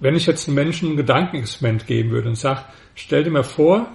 [0.00, 2.64] wenn ich jetzt einem Menschen ein Gedankenexperiment geben würde und sage,
[2.94, 3.90] stell dir mal vor,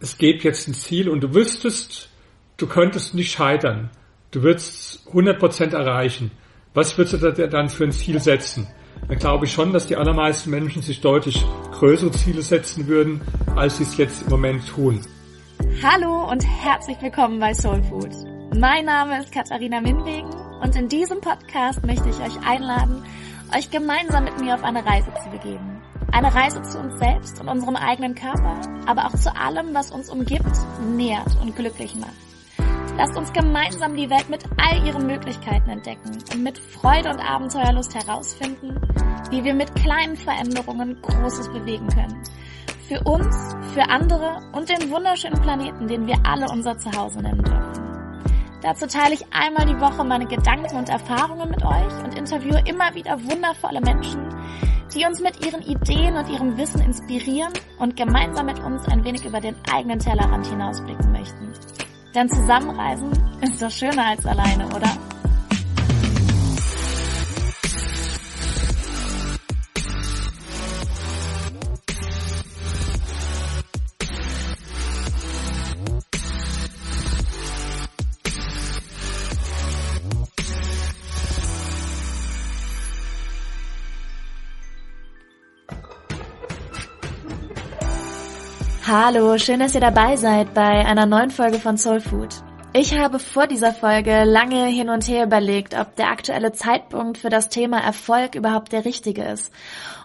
[0.00, 2.10] es gibt jetzt ein Ziel und du wüsstest,
[2.56, 3.90] du könntest nicht scheitern.
[4.32, 6.32] Du würdest 100% erreichen.
[6.74, 8.66] Was würdest du dann für ein Ziel setzen?
[9.08, 13.20] Dann glaube ich schon, dass die allermeisten Menschen sich deutlich größere Ziele setzen würden,
[13.54, 15.00] als sie es jetzt im Moment tun.
[15.82, 18.10] Hallo und herzlich willkommen bei Soul Food.
[18.58, 23.02] Mein Name ist Katharina Minwegen und in diesem Podcast möchte ich euch einladen,
[23.54, 25.82] euch gemeinsam mit mir auf eine Reise zu begeben.
[26.12, 30.08] Eine Reise zu uns selbst und unserem eigenen Körper, aber auch zu allem, was uns
[30.08, 32.14] umgibt, nährt und glücklich macht.
[32.96, 37.94] Lasst uns gemeinsam die Welt mit all ihren Möglichkeiten entdecken und mit Freude und Abenteuerlust
[37.94, 38.80] herausfinden,
[39.30, 42.22] wie wir mit kleinen Veränderungen Großes bewegen können.
[42.88, 47.85] Für uns, für andere und den wunderschönen Planeten, den wir alle unser Zuhause nennen dürfen.
[48.62, 52.94] Dazu teile ich einmal die Woche meine Gedanken und Erfahrungen mit euch und interviewe immer
[52.94, 54.28] wieder wundervolle Menschen,
[54.94, 59.24] die uns mit ihren Ideen und ihrem Wissen inspirieren und gemeinsam mit uns ein wenig
[59.24, 61.52] über den eigenen Tellerrand hinausblicken möchten.
[62.14, 63.10] Denn zusammenreisen
[63.42, 64.90] ist doch schöner als alleine, oder?
[88.88, 92.28] Hallo, schön, dass ihr dabei seid bei einer neuen Folge von Soul Food.
[92.72, 97.28] Ich habe vor dieser Folge lange hin und her überlegt, ob der aktuelle Zeitpunkt für
[97.28, 99.52] das Thema Erfolg überhaupt der richtige ist.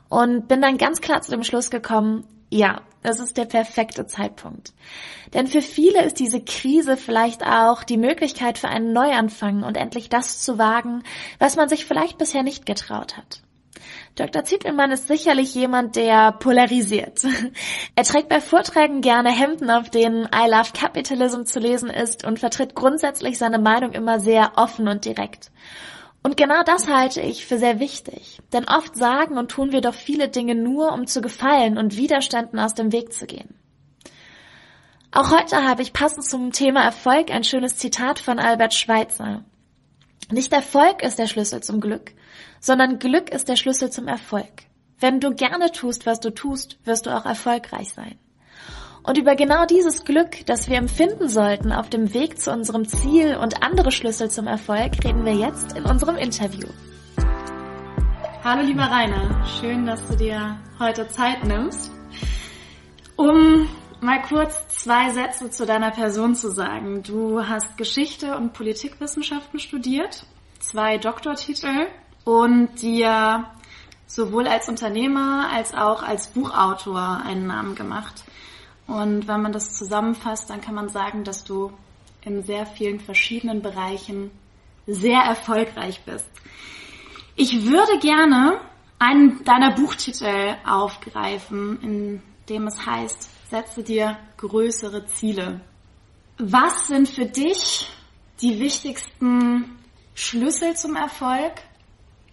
[0.09, 4.73] Und bin dann ganz klar zu dem Schluss gekommen, ja, es ist der perfekte Zeitpunkt.
[5.35, 10.09] Denn für viele ist diese Krise vielleicht auch die Möglichkeit für einen Neuanfang und endlich
[10.09, 11.03] das zu wagen,
[11.37, 13.43] was man sich vielleicht bisher nicht getraut hat.
[14.15, 14.43] Dr.
[14.43, 17.21] Zietelmann ist sicherlich jemand, der polarisiert.
[17.95, 22.39] Er trägt bei Vorträgen gerne Hemden, auf denen I Love Capitalism zu lesen ist und
[22.39, 25.51] vertritt grundsätzlich seine Meinung immer sehr offen und direkt.
[26.23, 28.39] Und genau das halte ich für sehr wichtig.
[28.53, 32.59] Denn oft sagen und tun wir doch viele Dinge nur, um zu gefallen und Widerständen
[32.59, 33.55] aus dem Weg zu gehen.
[35.11, 39.43] Auch heute habe ich passend zum Thema Erfolg ein schönes Zitat von Albert Schweitzer.
[40.29, 42.13] Nicht Erfolg ist der Schlüssel zum Glück,
[42.61, 44.63] sondern Glück ist der Schlüssel zum Erfolg.
[44.99, 48.19] Wenn du gerne tust, was du tust, wirst du auch erfolgreich sein.
[49.03, 53.35] Und über genau dieses Glück, das wir empfinden sollten auf dem Weg zu unserem Ziel
[53.35, 56.67] und andere Schlüssel zum Erfolg, reden wir jetzt in unserem Interview.
[58.43, 61.91] Hallo lieber Rainer, schön, dass du dir heute Zeit nimmst,
[63.15, 63.67] um
[64.01, 67.01] mal kurz zwei Sätze zu deiner Person zu sagen.
[67.01, 70.27] Du hast Geschichte und Politikwissenschaften studiert,
[70.59, 71.87] zwei Doktortitel
[72.23, 73.45] und dir
[74.07, 78.23] sowohl als Unternehmer als auch als Buchautor einen Namen gemacht.
[78.87, 81.71] Und wenn man das zusammenfasst, dann kann man sagen, dass du
[82.23, 84.31] in sehr vielen verschiedenen Bereichen
[84.85, 86.29] sehr erfolgreich bist.
[87.35, 88.59] Ich würde gerne
[88.99, 95.61] einen deiner Buchtitel aufgreifen, in dem es heißt, setze dir größere Ziele.
[96.37, 97.87] Was sind für dich
[98.41, 99.77] die wichtigsten
[100.13, 101.53] Schlüssel zum Erfolg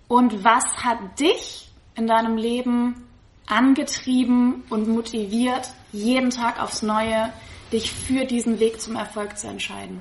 [0.08, 3.04] und was hat dich in deinem Leben
[3.46, 7.30] angetrieben und motiviert, jeden Tag aufs Neue
[7.72, 10.00] dich für diesen Weg zum Erfolg zu entscheiden?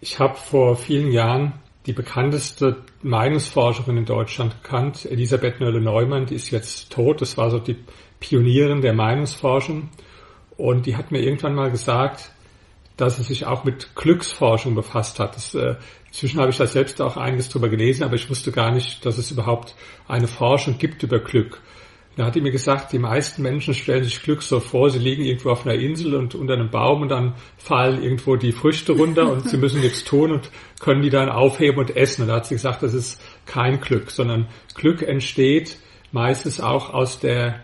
[0.00, 1.54] Ich habe vor vielen Jahren
[1.86, 7.22] die bekannteste Meinungsforscherin in Deutschland gekannt, Elisabeth Nölle-Neumann, die ist jetzt tot.
[7.22, 7.76] Das war so die
[8.20, 9.88] Pionierin der Meinungsforschung.
[10.56, 12.30] Und die hat mir irgendwann mal gesagt,
[13.00, 15.36] dass sie sich auch mit Glücksforschung befasst hat.
[15.36, 15.76] Das, äh,
[16.08, 19.18] inzwischen habe ich da selbst auch einiges drüber gelesen, aber ich wusste gar nicht, dass
[19.18, 19.74] es überhaupt
[20.08, 21.60] eine Forschung gibt über Glück.
[22.16, 25.24] Da hat die mir gesagt, die meisten Menschen stellen sich Glück so vor, sie liegen
[25.24, 29.30] irgendwo auf einer Insel und unter einem Baum und dann fallen irgendwo die Früchte runter
[29.30, 30.50] und sie müssen nichts tun und
[30.80, 32.22] können die dann aufheben und essen.
[32.22, 35.78] Und da hat sie gesagt, das ist kein Glück, sondern Glück entsteht
[36.12, 37.60] meistens auch aus der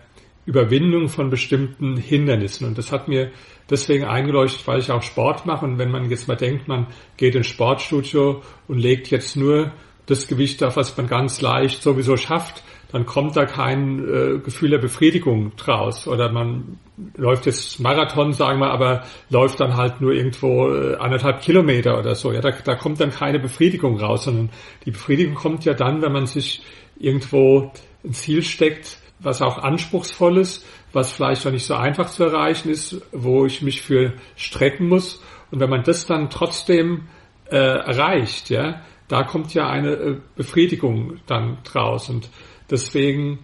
[0.47, 2.65] Überwindung von bestimmten Hindernissen.
[2.65, 3.31] Und das hat mir
[3.69, 5.65] deswegen eingeleuchtet, weil ich auch Sport mache.
[5.65, 9.73] Und wenn man jetzt mal denkt, man geht ins Sportstudio und legt jetzt nur
[10.05, 12.63] das Gewicht auf, was man ganz leicht sowieso schafft,
[12.93, 16.07] dann kommt da kein äh, Gefühl der Befriedigung draus.
[16.07, 16.79] Oder man
[17.17, 22.15] läuft jetzt Marathon, sagen wir, aber läuft dann halt nur irgendwo äh, anderthalb Kilometer oder
[22.15, 22.31] so.
[22.31, 24.49] Ja, da, da kommt dann keine Befriedigung raus, sondern
[24.85, 26.61] die Befriedigung kommt ja dann, wenn man sich
[26.97, 27.73] irgendwo
[28.05, 32.69] ein Ziel steckt, was auch anspruchsvoll ist, was vielleicht noch nicht so einfach zu erreichen
[32.69, 35.21] ist, wo ich mich für strecken muss.
[35.51, 37.07] Und wenn man das dann trotzdem
[37.49, 42.09] äh, erreicht, ja, da kommt ja eine äh, Befriedigung dann draus.
[42.09, 42.29] Und
[42.69, 43.39] deswegen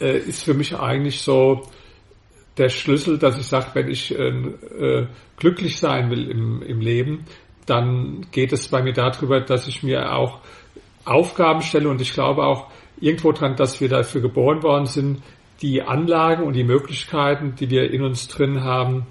[0.00, 1.62] äh, ist für mich eigentlich so
[2.56, 7.24] der Schlüssel, dass ich sage, wenn ich äh, äh, glücklich sein will im, im Leben,
[7.66, 10.40] dann geht es bei mir darüber, dass ich mir auch
[11.04, 15.22] Aufgaben stelle und ich glaube auch irgendwo dran, dass wir dafür geboren worden sind,
[15.62, 19.06] die Anlagen und die Möglichkeiten, die wir in uns drin haben,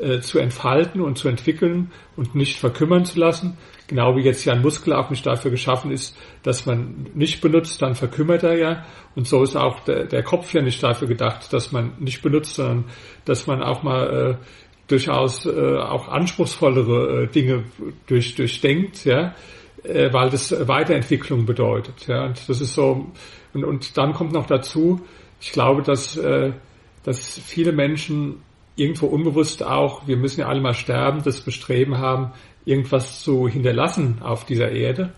[0.00, 3.58] äh, zu entfalten und zu entwickeln und nicht verkümmern zu lassen.
[3.88, 7.82] Genau wie jetzt ja ein Muskel auch nicht dafür geschaffen ist, dass man nicht benutzt,
[7.82, 8.84] dann verkümmert er ja.
[9.14, 12.54] Und so ist auch der, der Kopf ja nicht dafür gedacht, dass man nicht benutzt,
[12.54, 12.86] sondern
[13.26, 14.44] dass man auch mal äh,
[14.88, 17.64] durchaus äh, auch anspruchsvollere äh, Dinge
[18.06, 19.34] durch, durchdenkt, ja,
[19.84, 22.06] äh, weil das Weiterentwicklung bedeutet.
[22.06, 22.26] Ja.
[22.26, 23.06] Und das ist so,
[23.52, 25.00] und, und dann kommt noch dazu,
[25.40, 26.52] ich glaube, dass, äh,
[27.04, 28.42] dass viele Menschen
[28.76, 32.32] irgendwo unbewusst auch, wir müssen ja alle mal sterben, das Bestreben haben,
[32.64, 35.12] irgendwas zu hinterlassen auf dieser Erde.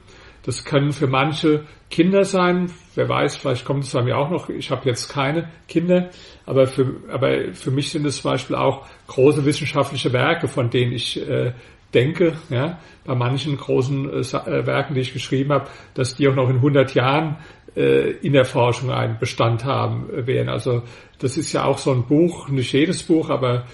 [0.45, 2.71] Das können für manche Kinder sein.
[2.95, 4.51] Wer weiß, vielleicht kommt es bei mir auch noch.
[4.51, 6.11] Ich habe jetzt keine Kinder,
[6.45, 10.93] aber für, aber für mich sind es zum Beispiel auch große wissenschaftliche Werke, von denen
[10.93, 11.53] ich äh,
[11.95, 16.35] denke, ja, bei manchen großen äh, äh Werken, die ich geschrieben habe, dass die auch
[16.35, 17.39] noch in 100 Jahren
[17.77, 20.49] äh, in der Forschung einen Bestand haben werden.
[20.49, 20.83] Also
[21.19, 23.65] das ist ja auch so ein Buch, nicht jedes Buch, aber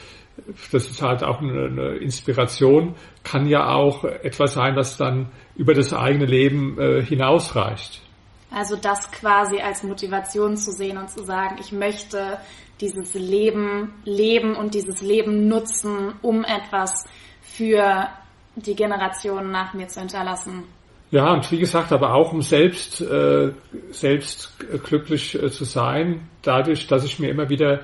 [0.73, 2.95] das ist halt auch eine, eine Inspiration,
[3.25, 8.03] kann ja auch etwas sein, was dann über das eigene Leben äh, hinausreicht.
[8.51, 12.39] Also das quasi als Motivation zu sehen und zu sagen, ich möchte
[12.81, 17.05] dieses Leben leben und dieses Leben nutzen, um etwas
[17.53, 18.09] für
[18.57, 20.65] die Generationen nach mir zu hinterlassen.
[21.11, 23.53] Ja, und wie gesagt, aber auch um selbst, äh,
[23.91, 27.81] selbst glücklich äh, zu sein, dadurch, dass ich mir immer wieder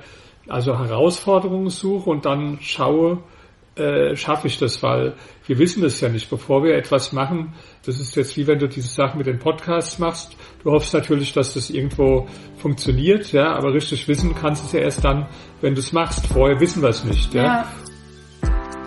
[0.47, 3.21] also Herausforderungen suche und dann schaue,
[3.75, 5.13] äh, schaffe ich das, weil
[5.45, 6.29] wir wissen das ja nicht.
[6.29, 7.53] Bevor wir etwas machen,
[7.85, 11.33] das ist jetzt wie wenn du diese Sachen mit den Podcasts machst, du hoffst natürlich,
[11.33, 12.27] dass das irgendwo
[12.57, 15.27] funktioniert, ja, aber richtig wissen kannst du es ja erst dann,
[15.59, 16.25] wenn du es machst.
[16.27, 17.43] Vorher wissen wir es nicht, ja.
[17.43, 17.67] ja.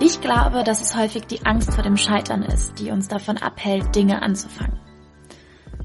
[0.03, 3.95] Ich glaube, dass es häufig die Angst vor dem Scheitern ist, die uns davon abhält,
[3.95, 4.81] Dinge anzufangen.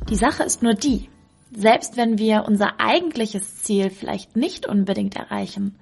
[0.09, 1.09] Die Sache ist nur die,
[1.51, 5.75] selbst wenn wir unser eigentliches Ziel vielleicht nicht unbedingt erreichen,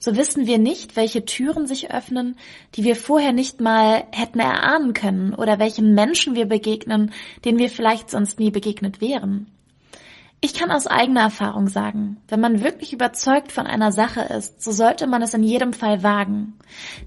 [0.00, 2.36] so wissen wir nicht, welche Türen sich öffnen,
[2.74, 7.12] die wir vorher nicht mal hätten erahnen können oder welchen Menschen wir begegnen,
[7.46, 9.46] denen wir vielleicht sonst nie begegnet wären.
[10.40, 14.70] Ich kann aus eigener Erfahrung sagen, wenn man wirklich überzeugt von einer Sache ist, so
[14.70, 16.54] sollte man es in jedem Fall wagen.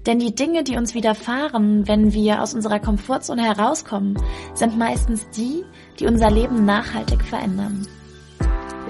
[0.06, 4.18] Denn die Dinge, die uns widerfahren, wenn wir aus unserer Komfortzone herauskommen,
[4.52, 5.64] sind meistens die,
[5.98, 7.86] die unser Leben nachhaltig verändern.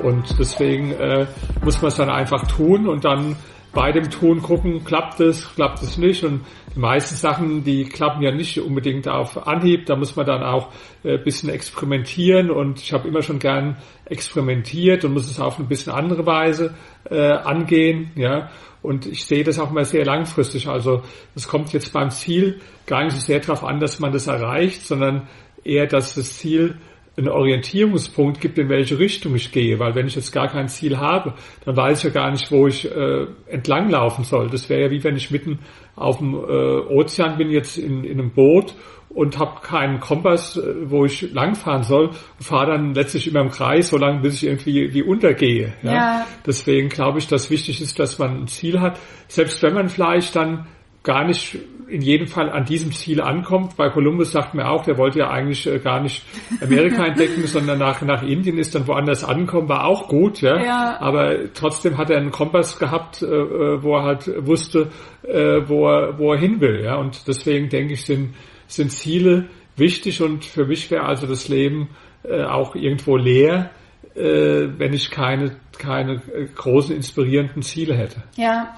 [0.02, 1.26] Und deswegen äh,
[1.62, 3.36] muss man es dann einfach tun und dann
[3.72, 6.24] bei dem Ton gucken, klappt es, klappt es nicht.
[6.24, 6.42] Und
[6.74, 9.86] die meisten Sachen, die klappen ja nicht unbedingt auf Anhieb.
[9.86, 10.69] Da muss man dann auch
[11.04, 12.50] äh, bisschen experimentieren.
[12.50, 16.74] Und ich habe immer schon gern experimentiert und muss es auf ein bisschen andere Weise
[17.10, 18.10] äh, angehen.
[18.14, 18.50] Ja.
[18.82, 20.69] Und ich sehe das auch mal sehr langfristig.
[20.69, 21.02] Also
[21.34, 24.82] es kommt jetzt beim Ziel gar nicht so sehr darauf an, dass man das erreicht,
[24.82, 25.28] sondern
[25.64, 26.76] eher, dass das Ziel
[27.16, 30.98] einen Orientierungspunkt gibt, in welche Richtung ich gehe, weil wenn ich jetzt gar kein Ziel
[30.98, 34.48] habe, dann weiß ich ja gar nicht, wo ich äh, entlang laufen soll.
[34.48, 35.58] Das wäre ja wie wenn ich mitten
[35.94, 38.74] auf dem äh, Ozean bin, jetzt in, in einem Boot
[39.10, 43.50] und habe keinen Kompass, äh, wo ich langfahren soll und fahre dann letztlich immer im
[43.50, 45.74] Kreis, so lange bis ich irgendwie wie untergehe.
[45.82, 45.92] Ja?
[45.92, 46.26] ja.
[46.46, 50.34] Deswegen glaube ich, dass wichtig ist, dass man ein Ziel hat, selbst wenn man vielleicht
[50.34, 50.66] dann
[51.02, 51.58] gar nicht
[51.93, 53.77] in jedem Fall an diesem Ziel ankommt.
[53.77, 56.25] Bei Columbus sagt mir auch, der wollte ja eigentlich äh, gar nicht
[56.63, 60.56] Amerika entdecken, sondern nach, nach Indien ist dann woanders ankommen, war auch gut, ja?
[60.56, 61.01] ja.
[61.01, 64.89] Aber trotzdem hat er einen Kompass gehabt, äh, äh, wo er halt wusste,
[65.22, 66.96] wo er, wo er hin will, ja.
[66.96, 68.34] Und deswegen denke ich, sind,
[68.67, 71.91] sind Ziele wichtig und für mich wäre also das Leben
[72.25, 73.70] auch irgendwo leer,
[74.15, 76.20] wenn ich keine, keine
[76.56, 78.25] großen inspirierenden Ziele hätte.
[78.37, 78.75] Ja.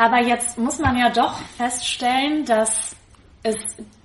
[0.00, 2.96] Aber jetzt muss man ja doch feststellen, dass
[3.42, 3.58] es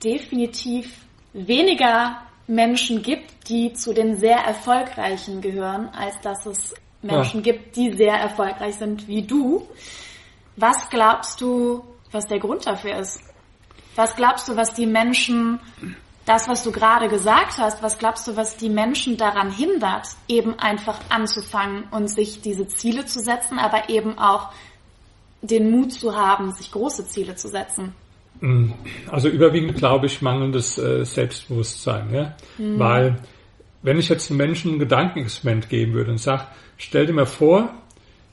[0.04, 0.92] definitiv
[1.32, 7.54] weniger Menschen gibt, die zu den sehr erfolgreichen gehören, als dass es Menschen ja.
[7.54, 9.70] gibt, die sehr erfolgreich sind wie du.
[10.58, 13.22] Was glaubst du, was der Grund dafür ist?
[13.96, 15.62] Was glaubst du, was die Menschen,
[16.26, 20.60] das, was du gerade gesagt hast, was glaubst du, was die Menschen daran hindert, eben
[20.60, 24.50] einfach anzufangen und sich diese Ziele zu setzen, aber eben auch
[25.48, 27.94] den Mut zu haben, sich große Ziele zu setzen?
[28.42, 28.72] Mm,
[29.10, 32.36] also überwiegend glaube ich mangelndes äh, Selbstbewusstsein, ja?
[32.58, 32.80] Mhm.
[32.80, 33.16] weil
[33.82, 36.48] wenn ich jetzt einem Menschen ein Gedankenexperiment geben würde und sage,
[36.78, 37.74] stell dir mal vor,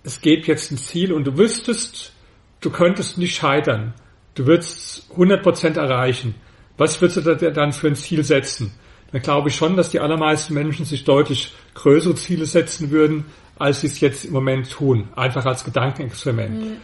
[0.02, 2.12] es gibt jetzt ein Ziel und du wüsstest,
[2.60, 3.92] du könntest nicht scheitern,
[4.34, 6.34] du würdest 100% erreichen,
[6.78, 8.72] was würdest du da dann für ein Ziel setzen?
[9.12, 13.26] Dann glaube ich schon, dass die allermeisten Menschen sich deutlich größere Ziele setzen würden,
[13.58, 15.08] als sie es jetzt im Moment tun.
[15.14, 16.60] Einfach als Gedankenexperiment.
[16.60, 16.76] Mhm.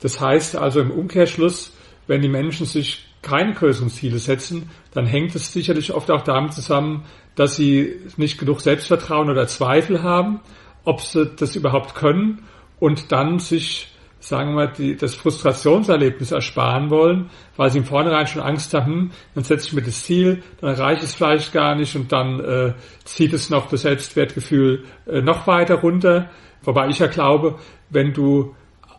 [0.00, 1.72] Das heißt also im Umkehrschluss,
[2.06, 6.52] wenn die Menschen sich keine größeren Ziele setzen, dann hängt es sicherlich oft auch damit
[6.52, 10.40] zusammen, dass sie nicht genug Selbstvertrauen oder Zweifel haben,
[10.84, 12.44] ob sie das überhaupt können
[12.78, 18.26] und dann sich, sagen wir mal, die, das Frustrationserlebnis ersparen wollen, weil sie im Vornherein
[18.26, 21.52] schon Angst haben, hm, dann setze ich mir das Ziel, dann erreiche ich es vielleicht
[21.52, 22.74] gar nicht und dann äh,
[23.04, 26.30] zieht es noch das Selbstwertgefühl äh, noch weiter runter.
[26.62, 27.58] Wobei ich ja glaube,
[27.90, 28.54] wenn du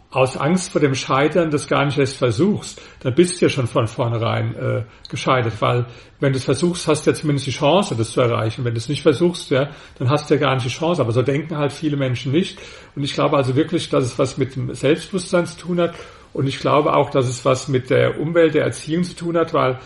[0.10, 3.68] aus Angst vor dem Scheitern das gar nicht erst versuchst, dann bist du ja schon
[3.68, 5.86] von vornherein äh, gescheitert, weil
[6.20, 8.64] wenn du es versuchst, hast du ja zumindest die Chance, das zu erreichen.
[8.64, 11.02] Wenn du es nicht versuchst, ja, dann hast du ja gar nicht die Chance.
[11.02, 12.58] Aber so denken halt viele Menschen nicht.
[12.96, 15.94] Und ich glaube also wirklich, dass es was mit dem Selbstbewusstsein zu tun hat.
[16.34, 19.54] Und ich glaube auch, dass es was mit der Umwelt, der Erziehung zu tun hat,
[19.54, 19.78] weil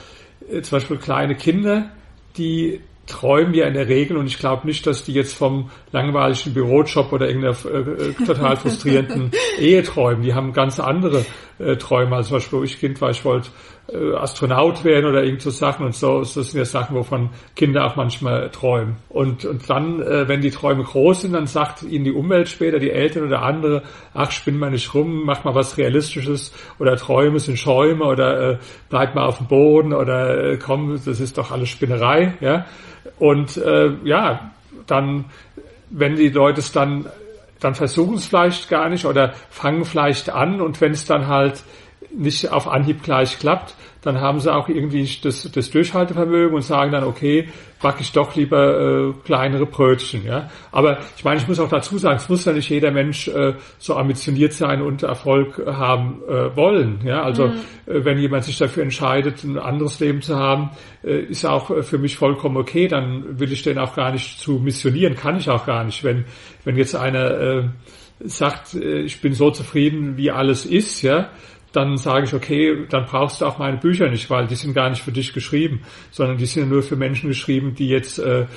[0.50, 1.90] äh, zum Beispiel kleine Kinder,
[2.38, 6.54] die träumen ja in der Regel und ich glaube nicht, dass die jetzt vom langweiligen
[6.54, 10.24] Bürojob oder irgendeiner äh, äh total frustrierenden Ehe träumen.
[10.24, 11.26] Die haben ganz andere
[11.60, 12.16] äh, Träume.
[12.16, 13.50] Also zum Beispiel, wo ich Kind war, ich wollte
[13.92, 16.20] äh, Astronaut werden oder irgend so Sachen und so.
[16.20, 18.96] Das sind ja Sachen, wovon Kinder auch manchmal träumen.
[19.10, 22.80] Und, und dann, äh, wenn die Träume groß sind, dann sagt ihnen die Umwelt später,
[22.80, 27.40] die Eltern oder andere, ach, spinn mal nicht rum, mach mal was Realistisches oder Träume
[27.40, 28.58] sind Schäume oder äh,
[28.90, 32.66] bleib mal auf dem Boden oder äh, komm, das ist doch alles Spinnerei, ja.
[33.20, 34.52] Und äh, ja,
[34.88, 35.26] dann,
[35.90, 37.06] wenn die Leute es dann,
[37.60, 41.64] dann versuchen es vielleicht gar nicht oder fangen vielleicht an und wenn es dann halt
[42.14, 46.92] nicht auf Anhieb gleich klappt, dann haben sie auch irgendwie das, das Durchhaltevermögen und sagen
[46.92, 47.50] dann, okay,
[47.82, 50.26] backe ich doch lieber äh, kleinere Brötchen.
[50.26, 50.50] Ja?
[50.72, 53.54] Aber ich meine, ich muss auch dazu sagen, es muss ja nicht jeder Mensch äh,
[53.78, 57.02] so ambitioniert sein und Erfolg haben äh, wollen.
[57.04, 57.22] Ja?
[57.24, 57.54] Also mhm.
[57.86, 60.72] äh, wenn jemand sich dafür entscheidet, ein anderes Leben zu haben,
[61.04, 62.88] äh, ist auch äh, für mich vollkommen okay.
[62.88, 66.04] Dann will ich den auch gar nicht zu missionieren, kann ich auch gar nicht.
[66.04, 66.26] Wenn,
[66.66, 67.64] wenn jetzt einer äh,
[68.24, 71.30] sagt, äh, ich bin so zufrieden, wie alles ist, ja,
[71.72, 74.90] dann sage ich, okay, dann brauchst du auch meine Bücher nicht, weil die sind gar
[74.90, 78.48] nicht für dich geschrieben, sondern die sind nur für Menschen geschrieben, die jetzt äh, äh,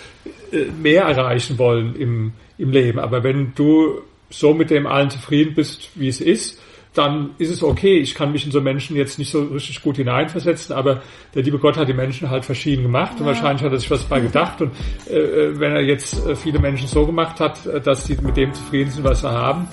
[0.81, 2.99] mehr erreichen wollen im, im Leben.
[2.99, 6.61] Aber wenn du so mit dem allen zufrieden bist, wie es ist,
[6.93, 7.99] dann ist es okay.
[7.99, 11.03] Ich kann mich in so Menschen jetzt nicht so richtig gut hineinversetzen, aber
[11.35, 13.21] der liebe Gott hat die Menschen halt verschieden gemacht ja.
[13.21, 14.61] und wahrscheinlich hat er sich was bei gedacht.
[14.63, 14.73] Und
[15.11, 18.55] äh, äh wenn er jetzt äh, viele Menschen so gemacht hat, dass sie mit dem
[18.55, 19.69] zufrieden sind, was sie haben,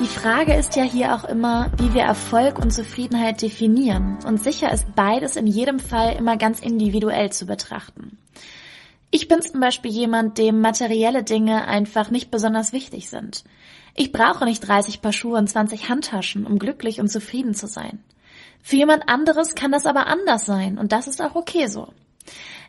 [0.00, 4.18] die Frage ist ja hier auch immer, wie wir Erfolg und Zufriedenheit definieren.
[4.26, 8.18] Und sicher ist beides in jedem Fall immer ganz individuell zu betrachten.
[9.10, 13.44] Ich bin zum Beispiel jemand, dem materielle Dinge einfach nicht besonders wichtig sind.
[13.94, 18.02] Ich brauche nicht 30 Paar Schuhe und 20 Handtaschen, um glücklich und zufrieden zu sein.
[18.62, 21.92] Für jemand anderes kann das aber anders sein und das ist auch okay so.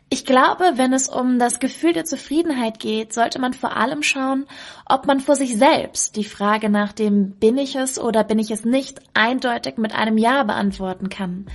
[0.08, 4.46] Ich glaube, wenn es um das Gefühl der Zufriedenheit geht, sollte man vor allem schauen,
[4.88, 8.52] ob man vor sich selbst die Frage nach dem bin ich es oder bin ich
[8.52, 11.46] es nicht eindeutig mit einem Ja beantworten kann.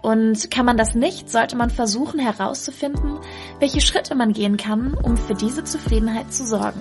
[0.00, 3.18] Und kann man das nicht, sollte man versuchen herauszufinden,
[3.60, 6.80] welche Schritte man gehen kann, um für diese Zufriedenheit zu sorgen.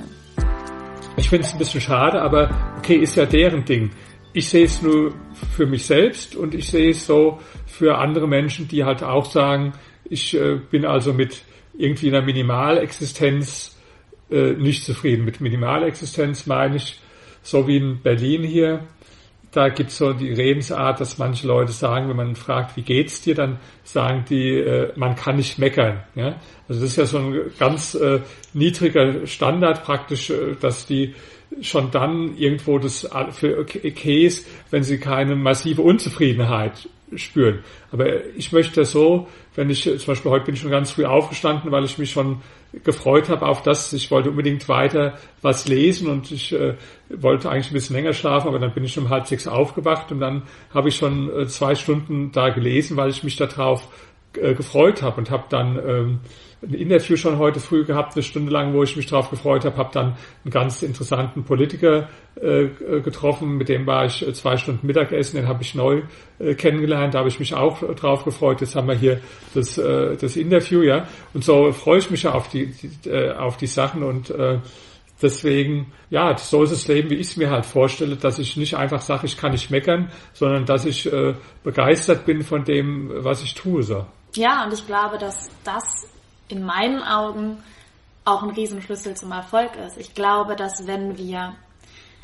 [1.17, 3.89] Ich finde es ein bisschen schade, aber okay, ist ja deren Ding.
[4.31, 5.13] Ich sehe es nur
[5.51, 9.73] für mich selbst und ich sehe es so für andere Menschen, die halt auch sagen,
[10.09, 11.43] ich äh, bin also mit
[11.77, 13.77] irgendwie einer Minimalexistenz
[14.29, 15.25] äh, nicht zufrieden.
[15.25, 16.99] Mit Minimalexistenz meine ich,
[17.43, 18.81] so wie in Berlin hier,
[19.51, 23.21] da gibt es so die Redensart, dass manche Leute sagen, wenn man fragt, wie geht's
[23.21, 26.03] dir, dann sagen die, äh, man kann nicht meckern.
[26.15, 26.39] Ja?
[26.67, 28.19] Also das ist ja so ein ganz äh,
[28.53, 31.15] niedriger Standard praktisch, äh, dass die
[31.61, 33.65] schon dann irgendwo das für
[34.03, 37.63] ist, wenn sie keine massive Unzufriedenheit spüren.
[37.91, 41.71] Aber ich möchte so, wenn ich zum Beispiel heute bin ich schon ganz früh aufgestanden,
[41.71, 42.41] weil ich mich schon
[42.83, 43.91] gefreut habe auf das.
[43.91, 46.75] Ich wollte unbedingt weiter was lesen und ich äh,
[47.09, 50.19] wollte eigentlich ein bisschen länger schlafen, aber dann bin ich um halb sechs aufgewacht und
[50.19, 53.87] dann habe ich schon äh, zwei Stunden da gelesen, weil ich mich darauf
[54.35, 56.19] äh, gefreut habe und habe dann ähm,
[56.61, 59.77] ein Interview schon heute früh gehabt, eine Stunde lang, wo ich mich darauf gefreut habe,
[59.77, 60.05] habe dann
[60.43, 62.67] einen ganz interessanten Politiker äh,
[63.01, 66.01] getroffen, mit dem war ich äh, zwei Stunden Mittagessen, den habe ich neu
[66.39, 68.61] äh, kennengelernt, da habe ich mich auch drauf gefreut.
[68.61, 69.19] Jetzt haben wir hier
[69.53, 73.33] das, äh, das Interview, ja, und so freue ich mich ja auf die, die äh,
[73.33, 74.59] auf die Sachen und äh,
[75.19, 78.75] Deswegen, ja, so ist das Leben, wie ich es mir halt vorstelle, dass ich nicht
[78.75, 81.33] einfach sage, ich kann nicht meckern, sondern dass ich äh,
[81.63, 83.81] begeistert bin von dem, was ich tue.
[83.81, 84.05] So.
[84.35, 86.07] Ja, und ich glaube, dass das
[86.47, 87.63] in meinen Augen
[88.25, 89.97] auch ein Riesenschlüssel zum Erfolg ist.
[89.97, 91.55] Ich glaube, dass wenn wir,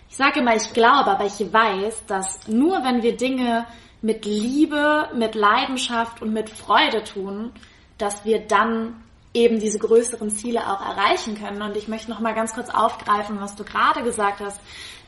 [0.09, 3.65] ich sage immer, ich glaube, aber ich weiß, dass nur wenn wir Dinge
[4.01, 7.51] mit Liebe, mit Leidenschaft und mit Freude tun,
[7.97, 9.01] dass wir dann
[9.33, 11.61] eben diese größeren Ziele auch erreichen können.
[11.61, 14.59] Und ich möchte noch mal ganz kurz aufgreifen, was du gerade gesagt hast,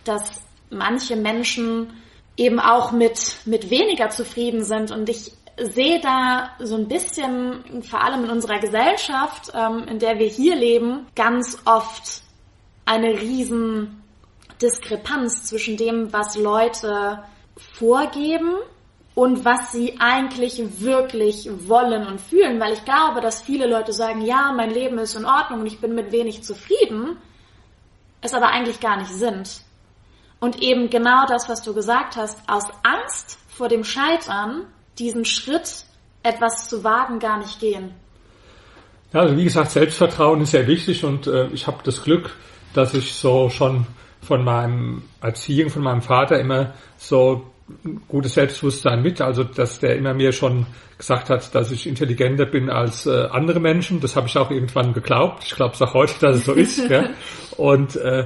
[0.06, 1.94] dass manche Menschen
[2.38, 4.92] eben auch mit, mit weniger zufrieden sind.
[4.92, 10.20] Und ich sehe da so ein bisschen, vor allem in unserer Gesellschaft, ähm, in der
[10.20, 12.22] wir hier leben, ganz oft
[12.86, 14.04] eine riesen
[14.62, 17.24] Diskrepanz zwischen dem, was Leute
[17.58, 18.56] vorgeben
[19.16, 24.22] und was sie eigentlich wirklich wollen und fühlen, weil ich glaube, dass viele Leute sagen,
[24.22, 27.18] ja, mein Leben ist in Ordnung und ich bin mit wenig zufrieden,
[28.22, 29.62] es aber eigentlich gar nicht sind.
[30.42, 34.68] Und eben genau das, was du gesagt hast, aus Angst vor dem Scheitern,
[35.00, 35.86] diesen Schritt,
[36.24, 37.92] etwas zu wagen, gar nicht gehen.
[39.14, 42.36] Ja, also wie gesagt, Selbstvertrauen ist sehr wichtig und äh, ich habe das Glück,
[42.74, 43.88] dass ich so schon
[44.22, 47.46] von meinem Erziehung, von meinem Vater immer so
[48.08, 50.66] gutes Selbstbewusstsein mit, also dass der immer mir schon
[50.98, 54.00] gesagt hat, dass ich intelligenter bin als äh, andere Menschen.
[54.00, 55.44] Das habe ich auch irgendwann geglaubt.
[55.46, 56.78] Ich glaube es auch heute, dass es so ist.
[56.90, 57.10] ja.
[57.58, 58.26] Und äh,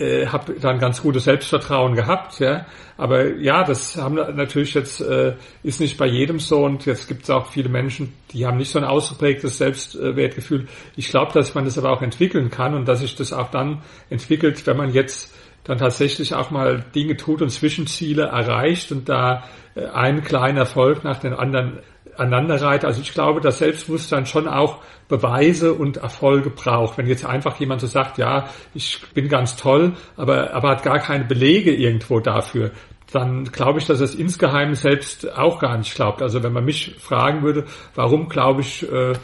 [0.00, 2.66] äh, habe dann ganz gutes Selbstvertrauen gehabt, ja.
[2.96, 7.24] Aber ja, das haben natürlich jetzt äh, ist nicht bei jedem so und jetzt gibt
[7.24, 10.66] es auch viele Menschen, die haben nicht so ein ausgeprägtes Selbstwertgefühl.
[10.96, 13.82] Ich glaube, dass man das aber auch entwickeln kann und dass sich das auch dann
[14.08, 19.44] entwickelt, wenn man jetzt dann tatsächlich auch mal Dinge tut und Zwischenziele erreicht und da
[19.74, 21.78] äh, ein kleiner Erfolg nach dem anderen
[22.20, 22.84] aneinanderreiht.
[22.84, 26.98] Also ich glaube, dass Selbstbewusstsein schon auch Beweise und Erfolge braucht.
[26.98, 30.98] Wenn jetzt einfach jemand so sagt, ja, ich bin ganz toll, aber, aber hat gar
[30.98, 32.70] keine Belege irgendwo dafür,
[33.12, 36.22] dann glaube ich, dass er es insgeheim selbst auch gar nicht glaubt.
[36.22, 37.64] Also wenn man mich fragen würde,
[37.94, 39.14] warum glaube ich, äh,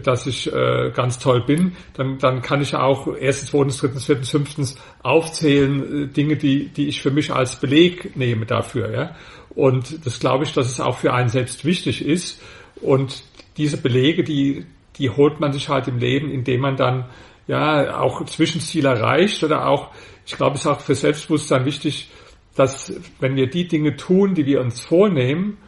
[0.00, 4.30] dass ich äh, ganz toll bin, dann, dann kann ich auch erstens, zweitens, drittens, viertens,
[4.30, 8.90] fünftens aufzählen, äh, Dinge, die, die ich für mich als Beleg nehme dafür.
[8.92, 9.14] Ja?
[9.54, 12.40] Und das glaube ich, dass es auch für einen selbst wichtig ist.
[12.80, 13.22] Und
[13.56, 14.64] diese Belege, die,
[14.98, 17.04] die holt man sich halt im Leben, indem man dann
[17.46, 19.90] ja auch Zwischenziele erreicht oder auch,
[20.26, 22.08] ich glaube, es ist auch für Selbstbewusstsein wichtig,
[22.54, 25.58] dass wenn wir die Dinge tun, die wir uns vornehmen,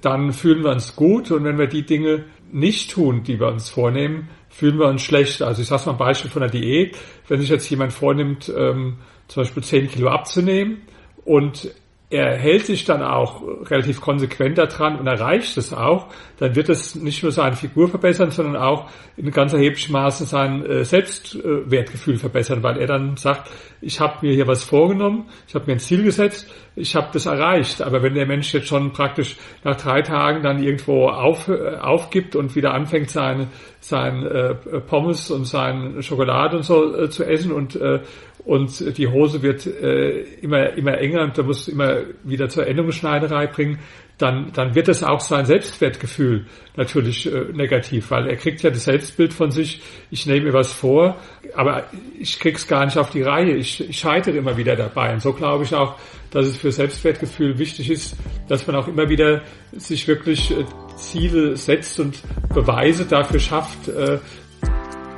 [0.00, 3.68] dann fühlen wir uns gut und wenn wir die Dinge nicht tun, die wir uns
[3.68, 5.42] vornehmen, fühlen wir uns schlecht.
[5.42, 6.96] Also ich sage mal ein Beispiel von der Diät.
[7.28, 10.82] Wenn sich jetzt jemand vornimmt, ähm, zum Beispiel 10 Kilo abzunehmen
[11.24, 11.74] und
[12.10, 16.94] er hält sich dann auch relativ konsequent daran und erreicht es auch, dann wird es
[16.94, 22.62] nicht nur seine Figur verbessern, sondern auch in ganz erheblichem Maße sein äh, Selbstwertgefühl verbessern,
[22.62, 26.02] weil er dann sagt, ich habe mir hier was vorgenommen, ich habe mir ein Ziel
[26.02, 27.80] gesetzt, ich habe das erreicht.
[27.80, 32.36] Aber wenn der Mensch jetzt schon praktisch nach drei Tagen dann irgendwo auf, äh, aufgibt
[32.36, 33.48] und wieder anfängt, seine,
[33.80, 37.78] sein äh, Pommes und sein Schokolade und so zu essen und
[38.44, 43.46] und die Hose wird äh, immer immer enger und da muss immer wieder zur Endungsschneiderei
[43.46, 43.78] bringen,
[44.18, 48.84] dann, dann wird es auch sein Selbstwertgefühl natürlich äh, negativ, weil er kriegt ja das
[48.84, 51.16] Selbstbild von sich, ich nehme mir was vor,
[51.54, 51.84] aber
[52.18, 55.12] ich krieg's gar nicht auf die Reihe, ich, ich scheitere immer wieder dabei.
[55.12, 55.96] Und so glaube ich auch,
[56.30, 58.16] dass es für Selbstwertgefühl wichtig ist,
[58.48, 60.64] dass man auch immer wieder sich wirklich äh,
[60.96, 62.20] Ziele setzt und
[62.54, 64.18] Beweise dafür schafft, äh,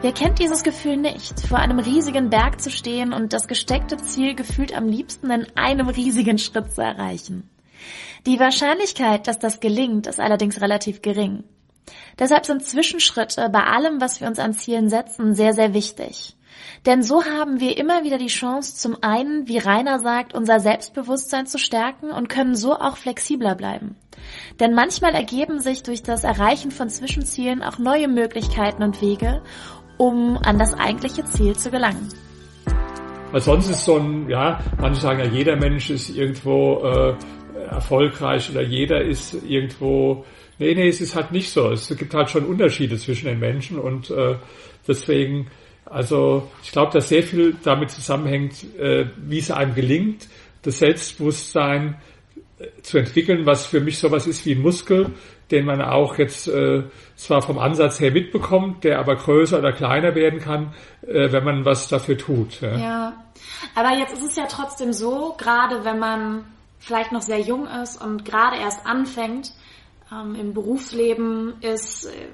[0.07, 4.37] Wer kennt dieses Gefühl nicht, vor einem riesigen Berg zu stehen und das gesteckte Ziel
[4.37, 7.51] gefühlt am liebsten in einem riesigen Schritt zu erreichen?
[8.25, 11.43] Die Wahrscheinlichkeit, dass das gelingt, ist allerdings relativ gering.
[12.21, 16.37] Deshalb sind Zwischenschritte bei allem, was wir uns an Zielen setzen, sehr, sehr wichtig.
[16.87, 21.49] Denn so haben wir immer wieder die Chance, zum einen, wie Rainer sagt, unser Selbstbewusstsein
[21.49, 23.97] zu stärken und können so auch flexibler bleiben.
[24.61, 29.43] Denn manchmal ergeben sich durch das Erreichen von Zwischenzielen auch neue Möglichkeiten und Wege,
[29.99, 32.09] um an das eigentliche Ziel zu gelangen.
[33.33, 37.15] Weil sonst ist so ein, ja, manche sagen ja, jeder Mensch ist irgendwo äh,
[37.71, 40.25] erfolgreich oder jeder ist irgendwo.
[40.59, 41.71] Nee, nee, es ist halt nicht so.
[41.71, 44.37] Es gibt halt schon Unterschiede zwischen den Menschen und äh,
[44.87, 45.49] deswegen,
[45.85, 50.29] also ich glaube, dass sehr viel damit zusammenhängt, äh, wie es einem gelingt,
[50.63, 51.97] das Selbstbewusstsein
[52.59, 55.11] äh, zu entwickeln, was für mich sowas ist wie ein Muskel,
[55.51, 56.83] den man auch jetzt äh,
[57.15, 61.65] zwar vom Ansatz her mitbekommt, der aber größer oder kleiner werden kann, äh, wenn man
[61.65, 62.61] was dafür tut.
[62.61, 62.77] Ja.
[62.77, 63.13] ja,
[63.75, 66.45] aber jetzt ist es ja trotzdem so, gerade wenn man
[66.79, 69.53] vielleicht noch sehr jung ist und gerade erst anfängt,
[70.13, 72.29] ähm, im Berufsleben ist, äh,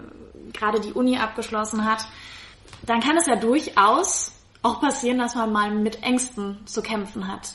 [0.53, 2.05] gerade die Uni abgeschlossen hat,
[2.83, 7.55] dann kann es ja durchaus auch passieren, dass man mal mit Ängsten zu kämpfen hat.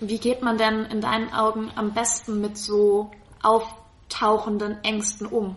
[0.00, 3.10] Wie geht man denn in deinen Augen am besten mit so
[4.12, 5.56] auftauchenden Ängsten um?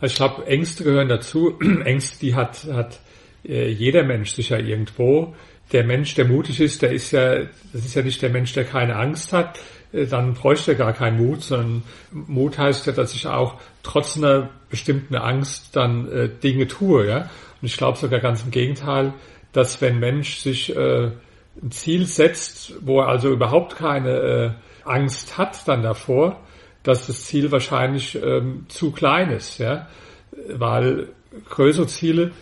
[0.00, 1.58] Also ich glaube, Ängste gehören dazu.
[1.84, 3.00] Ängste, die hat, hat
[3.44, 5.34] äh, jeder Mensch sicher irgendwo.
[5.72, 7.36] Der Mensch, der mutig ist, der ist ja,
[7.72, 9.60] das ist ja nicht der Mensch, der keine Angst hat,
[9.92, 14.16] äh, dann bräuchte er gar keinen Mut, sondern Mut heißt ja, dass ich auch trotz
[14.16, 17.30] einer bestimmten Angst dann äh, Dinge tue, ja.
[17.60, 19.12] Und ich glaube sogar ganz im Gegenteil,
[19.52, 21.10] dass wenn Mensch sich äh,
[21.62, 24.50] ein Ziel setzt, wo er also überhaupt keine äh,
[24.88, 26.40] Angst hat dann davor,
[26.82, 29.88] dass das Ziel wahrscheinlich ähm, zu klein ist, ja,
[30.48, 31.08] weil
[31.48, 32.32] größere Ziele,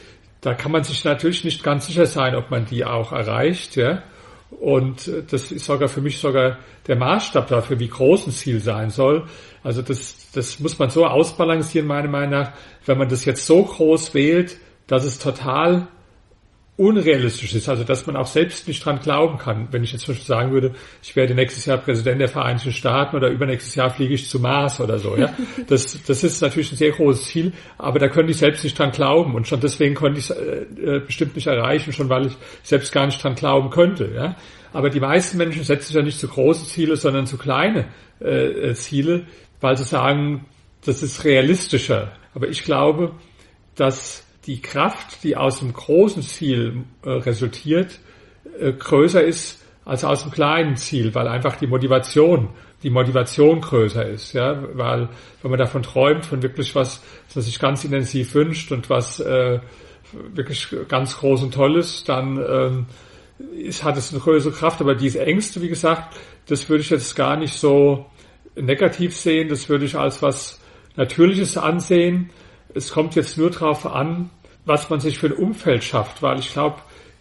[0.41, 4.03] da kann man sich natürlich nicht ganz sicher sein, ob man die auch erreicht, ja.
[4.51, 8.61] Und äh, das ist sogar für mich sogar der Maßstab dafür, wie groß ein Ziel
[8.61, 9.27] sein soll.
[9.63, 12.53] Also das, das muss man so ausbalancieren, meiner Meinung nach,
[12.87, 15.89] wenn man das jetzt so groß wählt, dass es total
[16.79, 19.67] unrealistisch ist, also dass man auch selbst nicht dran glauben kann.
[19.73, 23.17] Wenn ich jetzt zum Beispiel sagen würde, ich werde nächstes Jahr Präsident der Vereinigten Staaten
[23.17, 25.35] oder übernächstes Jahr fliege ich zu Mars oder so, ja.
[25.67, 28.93] Das, das ist natürlich ein sehr großes Ziel, aber da könnte ich selbst nicht dran
[28.93, 32.37] glauben und schon deswegen konnte ich es äh, äh, bestimmt nicht erreichen, schon weil ich
[32.63, 34.37] selbst gar nicht dran glauben könnte, ja.
[34.73, 37.87] Aber die meisten Menschen setzen sich ja nicht zu große Ziele, sondern zu kleine
[38.21, 39.27] äh, äh Ziele,
[39.61, 40.47] weil sie sagen,
[40.85, 42.13] das ist realistischer.
[42.35, 43.13] Aber ich glaube,
[43.75, 47.99] dass die Kraft, die aus dem großen Ziel äh, resultiert,
[48.59, 52.51] äh, größer ist als aus dem kleinen Ziel, weil einfach die Motivation,
[52.83, 55.09] die Motivation größer ist, ja, weil
[55.43, 57.03] wenn man davon träumt, von wirklich was,
[57.35, 59.61] was sich ganz intensiv wünscht und was äh,
[60.35, 62.87] wirklich ganz groß und toll ist, dann ähm,
[63.57, 64.81] ist, hat es eine größere Kraft.
[64.81, 68.07] Aber diese Ängste, wie gesagt, das würde ich jetzt gar nicht so
[68.57, 70.61] negativ sehen, das würde ich als was
[70.97, 72.31] Natürliches ansehen.
[72.75, 74.31] Es kommt jetzt nur darauf an,
[74.65, 76.77] was man sich für ein Umfeld schafft, weil ich glaube,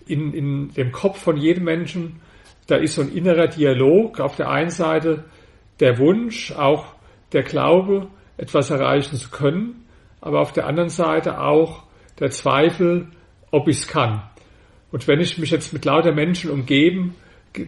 [0.05, 2.21] in, in dem Kopf von jedem Menschen,
[2.67, 4.19] da ist so ein innerer Dialog.
[4.19, 5.25] Auf der einen Seite
[5.79, 6.85] der Wunsch, auch
[7.31, 8.07] der Glaube,
[8.37, 9.85] etwas erreichen zu können,
[10.21, 11.83] aber auf der anderen Seite auch
[12.19, 13.07] der Zweifel,
[13.51, 14.23] ob ich es kann.
[14.91, 17.15] Und wenn ich mich jetzt mit lauter Menschen umgeben,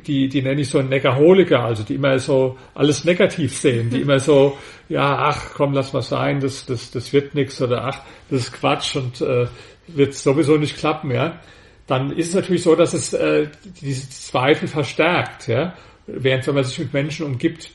[0.05, 4.19] die, die nenne ich so Negaholiker, also die immer so alles negativ sehen, die immer
[4.19, 8.41] so, ja, ach komm, lass mal sein, das, das, das wird nichts oder ach, das
[8.41, 9.47] ist Quatsch und äh,
[9.87, 11.39] wird sowieso nicht klappen, ja,
[11.87, 13.47] dann ist es natürlich so, dass es äh,
[13.81, 15.73] diese Zweifel verstärkt, ja.
[16.05, 17.69] Während wenn man sich mit Menschen umgibt,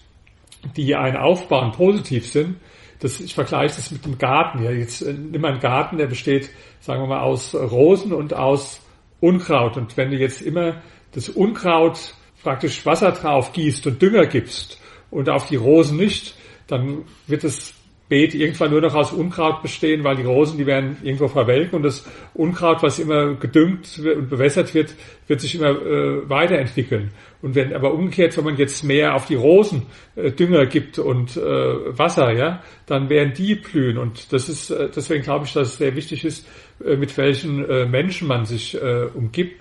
[0.77, 2.57] die einen aufbauen, positiv sind,
[3.00, 4.62] das, ich vergleiche das mit dem Garten.
[4.62, 4.70] Ja.
[4.70, 6.50] Jetzt äh, nimm mal einen Garten, der besteht,
[6.81, 8.81] sagen wir mal, aus Rosen und aus
[9.20, 9.77] Unkraut.
[9.77, 10.83] Und wenn du jetzt immer
[11.14, 16.35] das Unkraut praktisch Wasser drauf gießt und Dünger gibst und auf die Rosen nicht,
[16.66, 17.74] dann wird das
[18.09, 21.83] Beet irgendwann nur noch aus Unkraut bestehen, weil die Rosen, die werden irgendwo verwelken und
[21.85, 24.94] das Unkraut, was immer gedüngt und bewässert wird,
[25.27, 27.12] wird sich immer äh, weiterentwickeln.
[27.40, 31.37] Und wenn aber umgekehrt, wenn man jetzt mehr auf die Rosen äh, Dünger gibt und
[31.37, 33.96] äh, Wasser, ja, dann werden die blühen.
[33.96, 36.46] Und das ist, äh, deswegen glaube ich, dass es sehr wichtig ist,
[36.85, 38.79] äh, mit welchen äh, Menschen man sich
[39.14, 39.61] umgibt.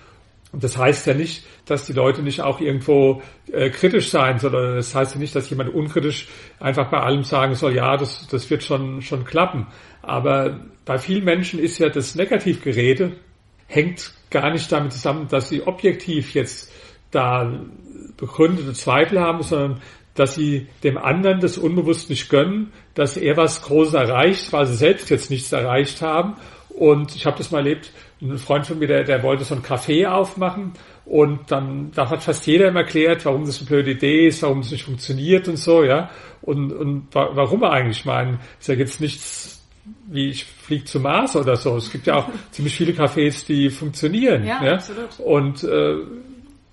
[0.54, 4.76] Und das heißt ja nicht, dass die Leute nicht auch irgendwo äh, kritisch sein, sondern
[4.76, 6.28] das heißt ja nicht, dass jemand unkritisch
[6.60, 9.66] einfach bei allem sagen soll, ja, das, das wird schon, schon klappen.
[10.00, 13.16] Aber bei vielen Menschen ist ja das Negativgerede
[13.66, 16.70] hängt gar nicht damit zusammen, dass sie objektiv jetzt
[17.10, 17.60] da
[18.16, 19.82] begründete Zweifel haben, sondern
[20.14, 24.76] dass sie dem anderen das unbewusst nicht gönnen, dass er was Großes erreicht, weil sie
[24.76, 26.36] selbst jetzt nichts erreicht haben.
[26.68, 27.90] Und ich habe das mal erlebt,
[28.20, 30.72] ein Freund von mir, der, der wollte so ein Café aufmachen
[31.04, 34.60] und dann da hat fast jeder ihm erklärt, warum das eine blöde Idee ist, warum
[34.60, 36.10] es nicht funktioniert und so, ja.
[36.42, 39.54] Und, und warum eigentlich ich meine, ist ja jetzt nichts
[40.06, 41.76] wie ich fliege zum Mars oder so.
[41.76, 44.44] Es gibt ja auch ziemlich viele Cafés, die funktionieren.
[44.44, 44.74] Ja, ja?
[44.74, 45.18] absolut.
[45.20, 45.96] Und äh,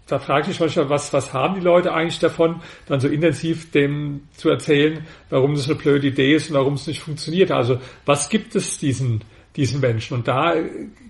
[0.08, 3.72] da frage ich mich manchmal, was, was haben die Leute eigentlich davon, dann so intensiv
[3.72, 7.52] dem zu erzählen, warum das eine blöde Idee ist und warum es nicht funktioniert.
[7.52, 9.24] Also was gibt es diesen
[9.56, 10.16] diesen Menschen.
[10.16, 10.56] Und da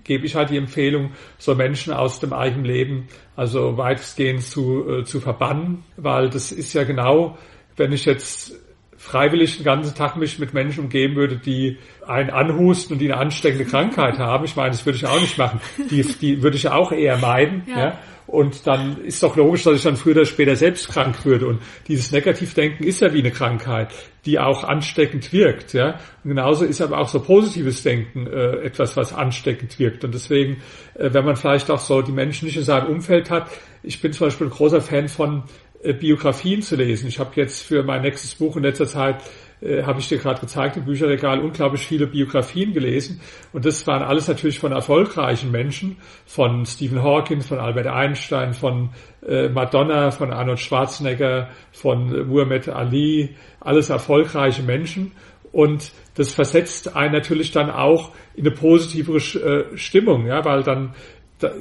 [0.04, 5.04] gebe ich halt die Empfehlung, so Menschen aus dem eigenen Leben also weitestgehend zu, äh,
[5.04, 7.38] zu verbannen, weil das ist ja genau,
[7.76, 8.54] wenn ich jetzt
[9.02, 13.20] freiwillig den ganzen Tag mich mit Menschen umgeben würde, die einen anhusten und die eine
[13.20, 14.44] ansteckende Krankheit haben.
[14.44, 15.60] Ich meine, das würde ich auch nicht machen.
[15.90, 17.64] Die, die würde ich auch eher meiden.
[17.66, 17.78] Ja.
[17.78, 17.98] ja.
[18.32, 21.46] Und dann ist doch logisch, dass ich dann früher oder später selbst krank würde.
[21.46, 23.92] Und dieses Negativdenken ist ja wie eine Krankheit,
[24.24, 25.74] die auch ansteckend wirkt.
[25.74, 25.98] Ja?
[26.24, 30.02] Und genauso ist aber auch so positives Denken äh, etwas, was ansteckend wirkt.
[30.04, 30.62] Und deswegen,
[30.94, 33.50] äh, wenn man vielleicht auch so die Menschen nicht in seinem Umfeld hat,
[33.82, 35.42] ich bin zum Beispiel ein großer Fan von
[35.82, 37.08] äh, Biografien zu lesen.
[37.08, 39.16] Ich habe jetzt für mein nächstes Buch in letzter Zeit
[39.62, 43.20] äh, habe ich dir gerade gezeigt, im Bücherregal unglaublich viele Biografien gelesen.
[43.52, 45.96] Und das waren alles natürlich von erfolgreichen Menschen,
[46.26, 48.90] von Stephen Hawking, von Albert Einstein, von
[49.26, 55.12] äh, Madonna, von Arnold Schwarzenegger, von Muhammad Ali, alles erfolgreiche Menschen.
[55.52, 60.94] Und das versetzt einen natürlich dann auch in eine positivere äh, Stimmung, ja, weil dann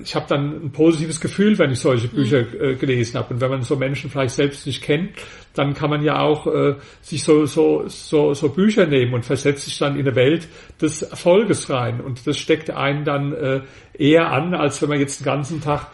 [0.03, 2.11] ich habe dann ein positives Gefühl, wenn ich solche mhm.
[2.11, 3.33] Bücher äh, gelesen habe.
[3.33, 5.11] Und wenn man so Menschen vielleicht selbst nicht kennt,
[5.53, 9.65] dann kann man ja auch äh, sich so, so, so, so Bücher nehmen und versetzt
[9.65, 10.47] sich dann in eine Welt
[10.81, 12.01] des Erfolges rein.
[12.01, 13.61] Und das steckt einen dann äh,
[13.93, 15.87] eher an, als wenn man jetzt den ganzen Tag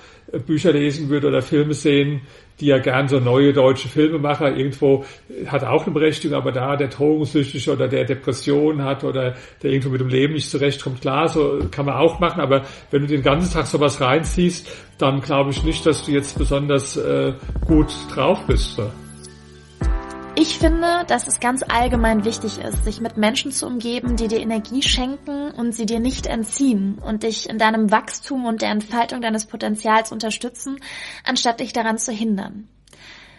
[0.46, 2.22] Bücher lesen würde oder Filme sehen,
[2.60, 5.06] die ja gern so neue deutsche Filmemacher irgendwo
[5.46, 9.90] hat auch eine Berechtigung, aber da der Drogensüchtige oder der Depression hat oder der irgendwo
[9.90, 13.22] mit dem Leben nicht zurechtkommt, klar, so kann man auch machen, aber wenn du den
[13.22, 17.34] ganzen Tag sowas reinziehst, dann glaube ich nicht, dass du jetzt besonders äh,
[17.66, 18.76] gut drauf bist.
[18.76, 18.90] So.
[20.40, 24.40] Ich finde, dass es ganz allgemein wichtig ist, sich mit Menschen zu umgeben, die dir
[24.40, 29.20] Energie schenken und sie dir nicht entziehen und dich in deinem Wachstum und der Entfaltung
[29.20, 30.80] deines Potenzials unterstützen,
[31.24, 32.68] anstatt dich daran zu hindern.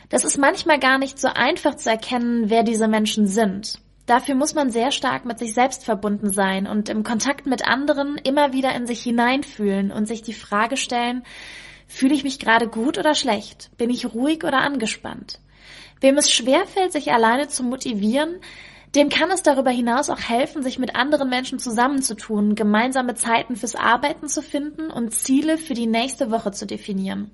[0.08, 3.78] Das ist manchmal gar nicht so einfach zu erkennen, wer diese Menschen sind.
[4.06, 8.18] Dafür muss man sehr stark mit sich selbst verbunden sein und im Kontakt mit anderen
[8.18, 11.22] immer wieder in sich hineinfühlen und sich die Frage stellen,
[11.87, 13.70] fühle ich mich gerade gut oder schlecht?
[13.78, 15.38] Bin ich ruhig oder angespannt?
[16.00, 18.40] Wem es schwerfällt, sich alleine zu motivieren,
[18.94, 23.76] dem kann es darüber hinaus auch helfen, sich mit anderen Menschen zusammenzutun, gemeinsame Zeiten fürs
[23.76, 27.30] Arbeiten zu finden und Ziele für die nächste Woche zu definieren.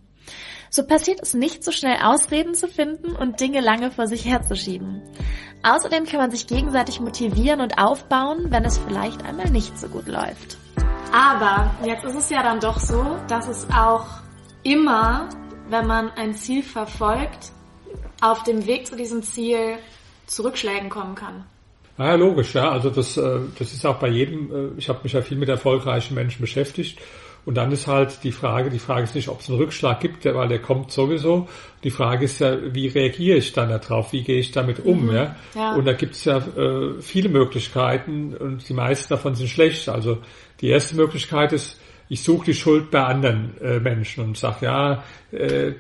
[0.70, 5.02] So passiert es nicht so schnell Ausreden zu finden und Dinge lange vor sich herzuschieben.
[5.62, 10.08] Außerdem kann man sich gegenseitig motivieren und aufbauen, wenn es vielleicht einmal nicht so gut
[10.08, 10.58] läuft.
[11.12, 14.06] Aber jetzt ist es ja dann doch so, dass es auch
[14.64, 15.28] immer,
[15.68, 17.52] wenn man ein Ziel verfolgt,
[18.24, 19.76] auf dem Weg zu diesem Ziel
[20.26, 21.44] zurückschlägen kommen kann.
[21.98, 22.70] Ja, logisch, ja.
[22.70, 25.48] Also das, äh, das ist auch bei jedem, äh, ich habe mich ja viel mit
[25.48, 26.98] erfolgreichen Menschen beschäftigt.
[27.44, 30.24] Und dann ist halt die Frage, die Frage ist nicht, ob es einen Rückschlag gibt,
[30.24, 31.46] weil der kommt sowieso.
[31.84, 35.14] Die Frage ist ja, wie reagiere ich dann darauf, wie gehe ich damit um, mhm,
[35.14, 35.36] ja?
[35.54, 35.74] ja?
[35.74, 39.90] Und da gibt es ja äh, viele Möglichkeiten und die meisten davon sind schlecht.
[39.90, 40.18] Also
[40.62, 45.02] die erste Möglichkeit ist, ich suche die Schuld bei anderen äh, Menschen und sage, ja,
[45.32, 45.72] äh,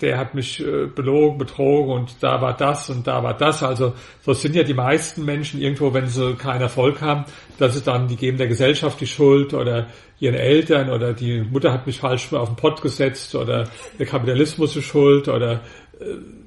[0.00, 3.62] der hat mich äh, belogen, betrogen und da war das und da war das.
[3.62, 7.24] Also so sind ja die meisten Menschen irgendwo, wenn sie keinen Erfolg haben,
[7.58, 9.88] dass sie dann, die geben der Gesellschaft die Schuld oder
[10.20, 14.76] ihren Eltern oder die Mutter hat mich falsch auf den Pott gesetzt oder der Kapitalismus
[14.76, 15.60] ist schuld oder
[16.00, 16.04] äh,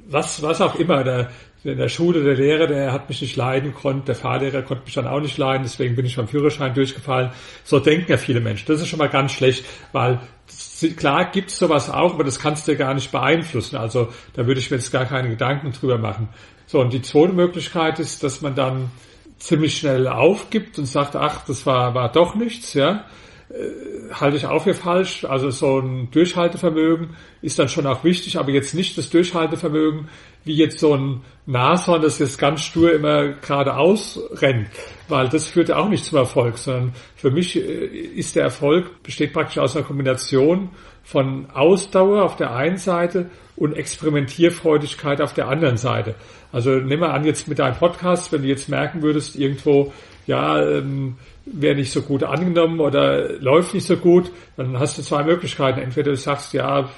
[0.10, 1.04] was, was auch immer.
[1.04, 1.30] Der,
[1.64, 4.94] in der Schule der Lehrer, der hat mich nicht leiden konnte, der Fahrlehrer konnte mich
[4.94, 7.32] dann auch nicht leiden, deswegen bin ich beim Führerschein durchgefallen.
[7.64, 8.68] So denken ja viele Menschen.
[8.68, 10.20] Das ist schon mal ganz schlecht, weil
[10.96, 13.76] klar gibt es sowas auch, aber das kannst du ja gar nicht beeinflussen.
[13.76, 16.30] Also da würde ich mir jetzt gar keine Gedanken drüber machen.
[16.68, 18.92] So, und die zweite Möglichkeit ist, dass man dann
[19.40, 23.06] ziemlich schnell aufgibt und sagt, ach, das war, war doch nichts, ja.
[23.50, 25.24] Äh, halte ich auch für falsch.
[25.26, 30.10] Also so ein Durchhaltevermögen ist dann schon auch wichtig, aber jetzt nicht das Durchhaltevermögen
[30.44, 34.68] wie jetzt so ein Nashorn, das jetzt ganz stur immer geradeaus rennt,
[35.08, 39.04] weil das führt ja auch nicht zum Erfolg, sondern für mich äh, ist der Erfolg,
[39.04, 40.70] besteht praktisch aus einer Kombination
[41.04, 46.16] von Ausdauer auf der einen Seite und Experimentierfreudigkeit auf der anderen Seite.
[46.52, 49.94] Also nimm mal an jetzt mit deinem Podcast, wenn du jetzt merken würdest, irgendwo,
[50.28, 55.02] ja, ähm, wäre nicht so gut angenommen oder läuft nicht so gut, dann hast du
[55.02, 55.80] zwei Möglichkeiten.
[55.80, 56.90] Entweder du sagst, ja,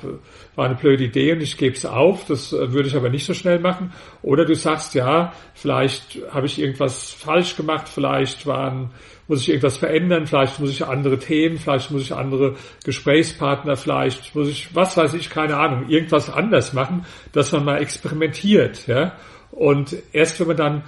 [0.56, 3.26] war eine blöde Idee und ich gebe es auf, das äh, würde ich aber nicht
[3.26, 3.94] so schnell machen.
[4.24, 8.90] Oder du sagst, ja, vielleicht habe ich irgendwas falsch gemacht, vielleicht waren,
[9.28, 14.34] muss ich irgendwas verändern, vielleicht muss ich andere Themen, vielleicht muss ich andere Gesprächspartner, vielleicht
[14.36, 18.88] muss ich, was weiß ich, keine Ahnung, irgendwas anders machen, dass man mal experimentiert.
[18.88, 19.14] Ja?
[19.52, 20.84] Und erst wenn man dann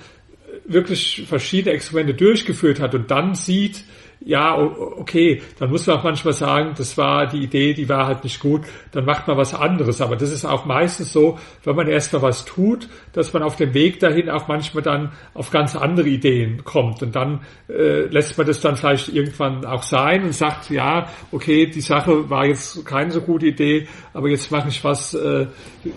[0.65, 3.83] wirklich verschiedene Experimente durchgeführt hat und dann sieht,
[4.23, 8.23] ja, okay, dann muss man auch manchmal sagen, das war die Idee, die war halt
[8.23, 9.99] nicht gut, dann macht man was anderes.
[9.99, 13.73] Aber das ist auch meistens so, wenn man erstmal was tut, dass man auf dem
[13.73, 17.01] Weg dahin auch manchmal dann auf ganz andere Ideen kommt.
[17.01, 21.65] Und dann äh, lässt man das dann vielleicht irgendwann auch sein und sagt, ja, okay,
[21.65, 25.47] die Sache war jetzt keine so gute Idee, aber jetzt mache ich was, äh,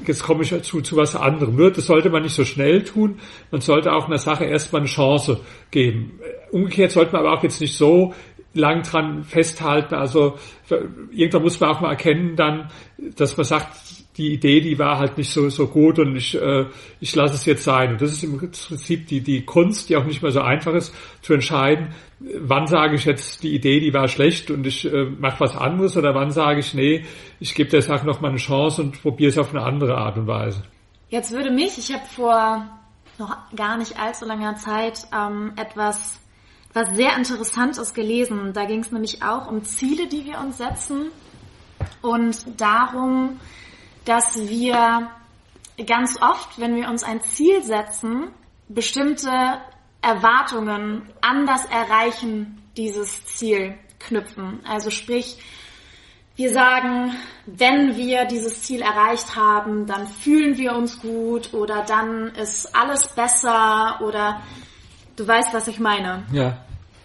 [0.06, 1.58] jetzt komme ich zu, zu was anderem.
[1.74, 3.18] Das sollte man nicht so schnell tun.
[3.50, 5.40] Man sollte auch einer Sache erstmal eine Chance
[5.74, 6.20] geben
[6.54, 8.14] umgekehrt sollte man aber auch jetzt nicht so
[8.54, 9.94] lang dran festhalten.
[9.94, 10.38] Also
[11.10, 12.70] irgendwann muss man auch mal erkennen dann,
[13.16, 13.76] dass man sagt,
[14.16, 16.66] die Idee, die war halt nicht so, so gut und ich, äh,
[17.00, 17.90] ich lasse es jetzt sein.
[17.90, 20.94] Und das ist im Prinzip die, die Kunst, die auch nicht mehr so einfach ist,
[21.20, 21.88] zu entscheiden,
[22.20, 25.96] wann sage ich jetzt, die Idee, die war schlecht und ich äh, mache was anderes
[25.96, 27.04] oder wann sage ich, nee,
[27.40, 30.16] ich gebe der Sache noch mal eine Chance und probiere es auf eine andere Art
[30.16, 30.62] und Weise.
[31.08, 32.83] Jetzt würde mich, ich habe vor
[33.18, 36.18] noch gar nicht allzu langer Zeit ähm, etwas
[36.74, 38.52] was sehr Interessantes gelesen.
[38.52, 41.10] Da ging es nämlich auch um Ziele, die wir uns setzen
[42.02, 43.40] und darum,
[44.04, 45.08] dass wir
[45.86, 48.28] ganz oft, wenn wir uns ein Ziel setzen,
[48.68, 49.30] bestimmte
[50.02, 54.60] Erwartungen an das Erreichen dieses Ziel knüpfen.
[54.66, 55.38] Also sprich,
[56.36, 57.14] wir sagen,
[57.46, 63.08] wenn wir dieses Ziel erreicht haben, dann fühlen wir uns gut oder dann ist alles
[63.08, 64.42] besser oder
[65.16, 66.24] du weißt, was ich meine.
[66.32, 66.58] Ja.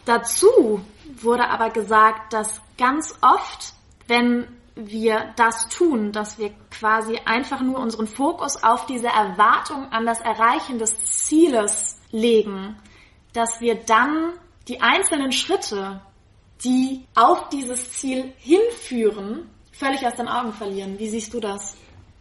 [0.06, 0.82] Dazu
[1.22, 3.74] wurde aber gesagt, dass ganz oft,
[4.08, 10.06] wenn wir das tun, dass wir quasi einfach nur unseren Fokus auf diese Erwartung an
[10.06, 12.78] das Erreichen des Zieles legen,
[13.34, 14.34] dass wir dann
[14.68, 16.02] die einzelnen Schritte
[16.64, 21.00] die auf dieses Ziel hinführen, völlig aus den Augen verlieren.
[21.00, 21.76] Wie siehst du das?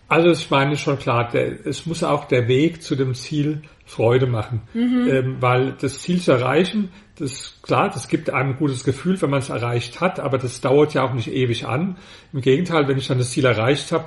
[0.08, 4.26] Also ich meine schon klar, der, es muss auch der Weg zu dem Ziel Freude
[4.26, 5.08] machen, mhm.
[5.08, 9.30] ähm, weil das Ziel zu erreichen, das klar, das gibt einem ein gutes Gefühl, wenn
[9.30, 11.96] man es erreicht hat, aber das dauert ja auch nicht ewig an.
[12.32, 14.06] Im Gegenteil, wenn ich dann das Ziel erreicht habe,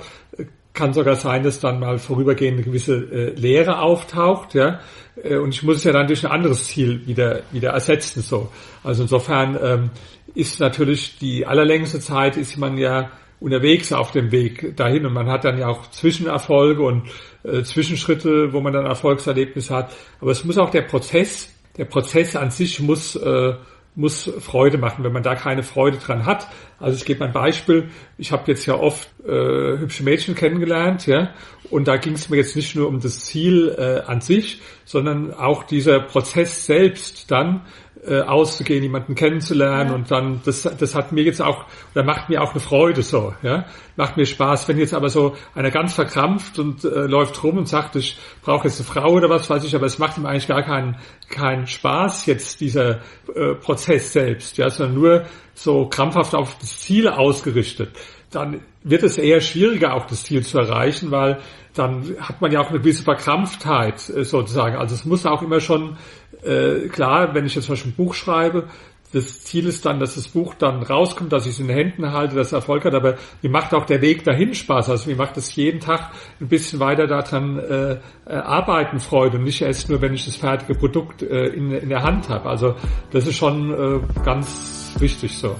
[0.74, 4.80] kann sogar sein, dass dann mal vorübergehend eine gewisse äh, Leere auftaucht, ja,
[5.22, 8.50] äh, und ich muss es ja dann durch ein anderes Ziel wieder wieder ersetzen, so.
[8.82, 9.90] Also insofern ähm,
[10.34, 15.28] ist natürlich die allerlängste Zeit ist man ja unterwegs auf dem Weg dahin und man
[15.28, 17.08] hat dann ja auch Zwischenerfolge und
[17.42, 19.92] äh, Zwischenschritte, wo man dann Erfolgserlebnisse hat.
[20.20, 23.54] Aber es muss auch der Prozess, der Prozess an sich muss äh,
[23.94, 26.48] muss Freude machen, wenn man da keine Freude dran hat.
[26.78, 27.90] Also ich gebe ein Beispiel.
[28.16, 31.34] Ich habe jetzt ja oft äh, hübsche Mädchen kennengelernt, ja,
[31.70, 35.32] und da ging es mir jetzt nicht nur um das Ziel äh, an sich, sondern
[35.32, 37.62] auch dieser Prozess selbst dann,
[38.04, 39.94] äh, auszugehen, jemanden kennenzulernen ja.
[39.94, 43.32] und dann, das, das hat mir jetzt auch, oder macht mir auch eine Freude so,
[43.42, 44.66] ja, macht mir Spaß.
[44.68, 48.66] Wenn jetzt aber so einer ganz verkrampft und äh, läuft rum und sagt, ich brauche
[48.66, 50.96] jetzt eine Frau oder was weiß ich, aber es macht ihm eigentlich gar keinen,
[51.28, 53.00] keinen Spaß jetzt dieser
[53.34, 57.90] äh, Prozess selbst, ja, sondern nur so krampfhaft auf das Ziel ausgerichtet,
[58.30, 61.40] dann wird es eher schwieriger, auch das Ziel zu erreichen, weil
[61.74, 64.76] dann hat man ja auch eine gewisse Verkrampftheit äh, sozusagen.
[64.76, 65.96] Also es muss auch immer schon
[66.42, 68.68] äh, klar, wenn ich jetzt zum Beispiel ein Buch schreibe,
[69.12, 72.12] das Ziel ist dann, dass das Buch dann rauskommt, dass ich es in den Händen
[72.12, 74.88] halte, dass es Erfolg hat, aber mir macht auch der Weg dahin Spaß.
[74.88, 79.44] Also mir macht es jeden Tag ein bisschen weiter daran äh, äh, arbeiten Freude und
[79.44, 82.48] nicht erst nur, wenn ich das fertige Produkt äh, in, in der Hand habe.
[82.48, 82.74] Also
[83.10, 85.56] das ist schon äh, ganz wichtig so.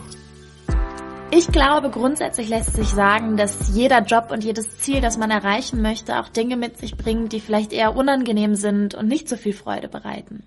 [1.35, 5.81] Ich glaube, grundsätzlich lässt sich sagen, dass jeder Job und jedes Ziel, das man erreichen
[5.81, 9.55] möchte, auch Dinge mit sich bringt, die vielleicht eher unangenehm sind und nicht so viel
[9.55, 10.45] Freude bereiten.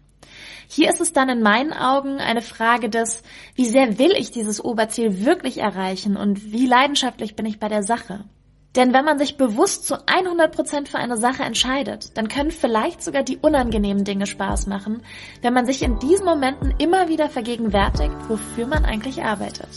[0.68, 3.24] Hier ist es dann in meinen Augen eine Frage des,
[3.56, 7.84] wie sehr will ich dieses Oberziel wirklich erreichen und wie leidenschaftlich bin ich bei der
[7.84, 8.26] Sache.
[8.76, 13.02] Denn wenn man sich bewusst zu 100 Prozent für eine Sache entscheidet, dann können vielleicht
[13.02, 15.02] sogar die unangenehmen Dinge Spaß machen,
[15.42, 19.70] wenn man sich in diesen Momenten immer wieder vergegenwärtigt, wofür man eigentlich arbeitet.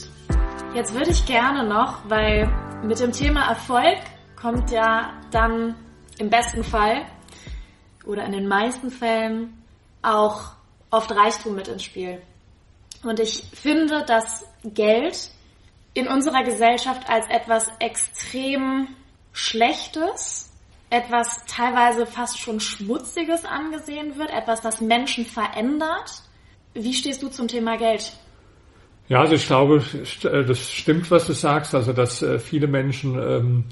[0.74, 2.50] Jetzt würde ich gerne noch, weil
[2.82, 3.98] mit dem Thema Erfolg
[4.34, 5.76] kommt ja dann
[6.18, 7.02] im besten Fall
[8.04, 9.62] oder in den meisten Fällen
[10.02, 10.57] auch
[10.90, 12.20] oft Reichtum mit ins Spiel.
[13.02, 15.30] Und ich finde, dass Geld
[15.94, 18.88] in unserer Gesellschaft als etwas extrem
[19.32, 20.50] Schlechtes,
[20.90, 26.22] etwas teilweise fast schon Schmutziges angesehen wird, etwas, das Menschen verändert.
[26.74, 28.12] Wie stehst du zum Thema Geld?
[29.08, 29.82] Ja, also ich glaube,
[30.24, 33.64] äh, das stimmt, was du sagst, also dass äh, viele Menschen ähm,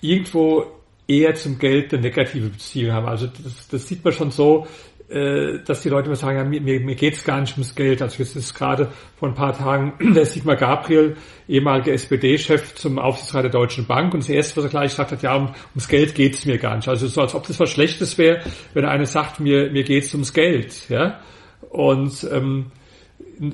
[0.00, 0.66] irgendwo
[1.06, 3.06] eher zum Geld eine negative Beziehung haben.
[3.06, 4.66] Also das, das sieht man schon so,
[5.08, 8.00] dass die Leute immer sagen, ja, mir, mir geht es gar nicht ums Geld.
[8.00, 13.44] Also jetzt ist gerade vor ein paar Tagen der Sigmar Gabriel, ehemaliger SPD-Chef zum Aufsichtsrat
[13.44, 16.14] der Deutschen Bank und das Erste, was er gleich gesagt hat, ja, um, ums Geld
[16.14, 16.88] geht es mir gar nicht.
[16.88, 18.40] Also so, als ob das was Schlechtes wäre,
[18.72, 20.88] wenn einer sagt, mir, mir geht es ums Geld.
[20.88, 21.20] Ja?
[21.68, 22.72] Und ähm,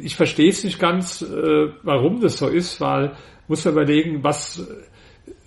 [0.01, 3.13] ich verstehe es nicht ganz, äh, warum das so ist, weil
[3.49, 4.65] muss man überlegen, was,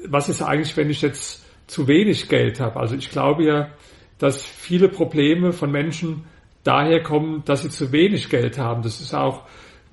[0.05, 2.79] was ist eigentlich, wenn ich jetzt zu wenig Geld habe.
[2.79, 3.69] Also ich glaube ja,
[4.19, 6.23] dass viele Probleme von Menschen
[6.63, 8.83] daher kommen, dass sie zu wenig Geld haben.
[8.83, 9.43] Das ist auch,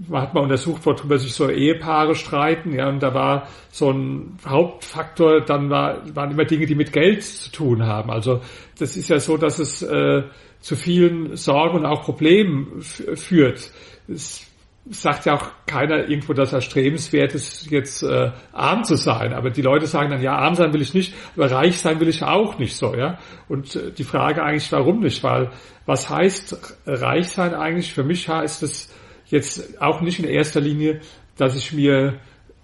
[0.08, 4.38] man hat mal untersucht, worüber sich so Ehepaare streiten, ja, und da war so ein
[4.46, 8.10] Hauptfaktor, dann war, waren immer Dinge, die mit Geld zu tun haben.
[8.10, 8.40] Also
[8.78, 10.22] das ist ja so, dass es äh,
[10.60, 13.70] zu vielen Sorgen und auch Problemen führt
[14.08, 14.49] es
[14.88, 19.32] sagt ja auch keiner irgendwo, dass er strebenswert ist, jetzt äh, arm zu sein.
[19.34, 22.08] Aber die Leute sagen dann, ja, arm sein will ich nicht, aber reich sein will
[22.08, 23.18] ich auch nicht so, ja.
[23.48, 25.22] Und äh, die Frage eigentlich, warum nicht?
[25.22, 25.50] Weil
[25.86, 27.92] was heißt reich sein eigentlich?
[27.92, 28.92] Für mich heißt es
[29.26, 31.00] jetzt auch nicht in erster Linie,
[31.36, 32.18] dass ich mir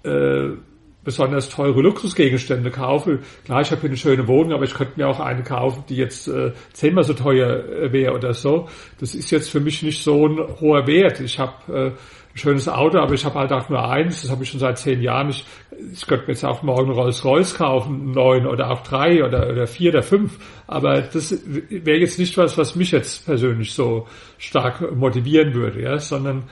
[0.04, 0.50] äh,
[1.06, 3.20] besonders teure Luxusgegenstände kaufe.
[3.44, 5.96] Klar, ich habe hier eine schöne Wohnung, aber ich könnte mir auch eine kaufen, die
[5.96, 8.68] jetzt äh, zehnmal so teuer äh, wäre oder so.
[8.98, 11.20] Das ist jetzt für mich nicht so ein hoher Wert.
[11.20, 11.94] Ich habe äh, ein
[12.34, 14.22] schönes Auto, aber ich habe halt auch nur eins.
[14.22, 15.30] Das habe ich schon seit zehn Jahren.
[15.30, 15.46] Ich,
[15.92, 19.92] ich könnte mir jetzt auch morgen Rolls-Royce kaufen, neun oder auch drei oder, oder vier
[19.92, 20.38] oder fünf.
[20.66, 26.00] Aber das wäre jetzt nicht was, was mich jetzt persönlich so stark motivieren würde, ja,
[26.00, 26.42] sondern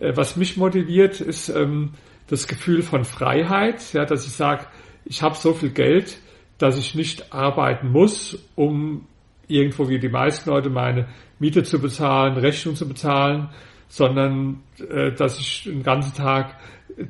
[0.00, 1.90] äh, was mich motiviert, ist ähm,
[2.30, 4.66] das Gefühl von Freiheit, ja, dass ich sage,
[5.04, 6.18] ich habe so viel Geld,
[6.58, 9.06] dass ich nicht arbeiten muss, um
[9.48, 11.08] irgendwo wie die meisten Leute meine
[11.38, 13.48] Miete zu bezahlen, Rechnung zu bezahlen,
[13.88, 16.56] sondern äh, dass ich den ganzen Tag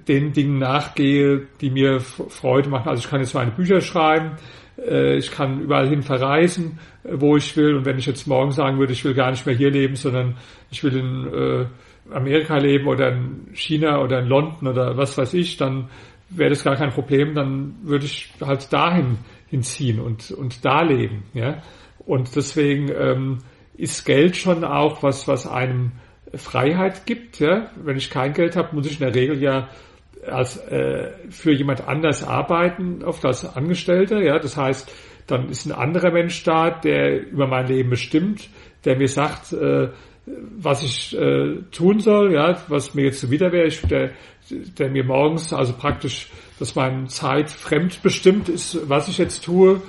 [0.08, 2.88] den Dingen nachgehe, die mir Freude machen.
[2.88, 4.36] Also ich kann jetzt meine Bücher schreiben,
[4.78, 7.76] äh, ich kann überall hin verreisen, äh, wo ich will.
[7.76, 10.36] Und wenn ich jetzt morgen sagen würde, ich will gar nicht mehr hier leben, sondern
[10.70, 11.66] ich will in äh,
[12.12, 15.88] Amerika leben oder in China oder in London oder was weiß ich, dann
[16.28, 17.34] wäre das gar kein Problem.
[17.34, 21.24] Dann würde ich halt dahin hinziehen und, und da leben.
[21.34, 21.62] Ja?
[22.06, 23.38] Und deswegen ähm,
[23.76, 25.92] ist Geld schon auch was, was einem
[26.34, 27.40] Freiheit gibt.
[27.40, 27.70] Ja?
[27.76, 29.68] Wenn ich kein Geld habe, muss ich in der Regel ja
[30.28, 34.20] als äh, für jemand anders arbeiten, oft als Angestellter.
[34.22, 34.92] Ja, das heißt,
[35.26, 38.48] dann ist ein anderer Mensch da, der über mein Leben bestimmt,
[38.84, 39.88] der mir sagt, äh,
[40.58, 44.10] was ich äh, tun soll, ja, was mir jetzt zuwider wäre, ich, der,
[44.50, 46.28] der mir morgens, also praktisch,
[46.58, 49.80] dass meine Zeit fremd bestimmt ist, was ich jetzt tue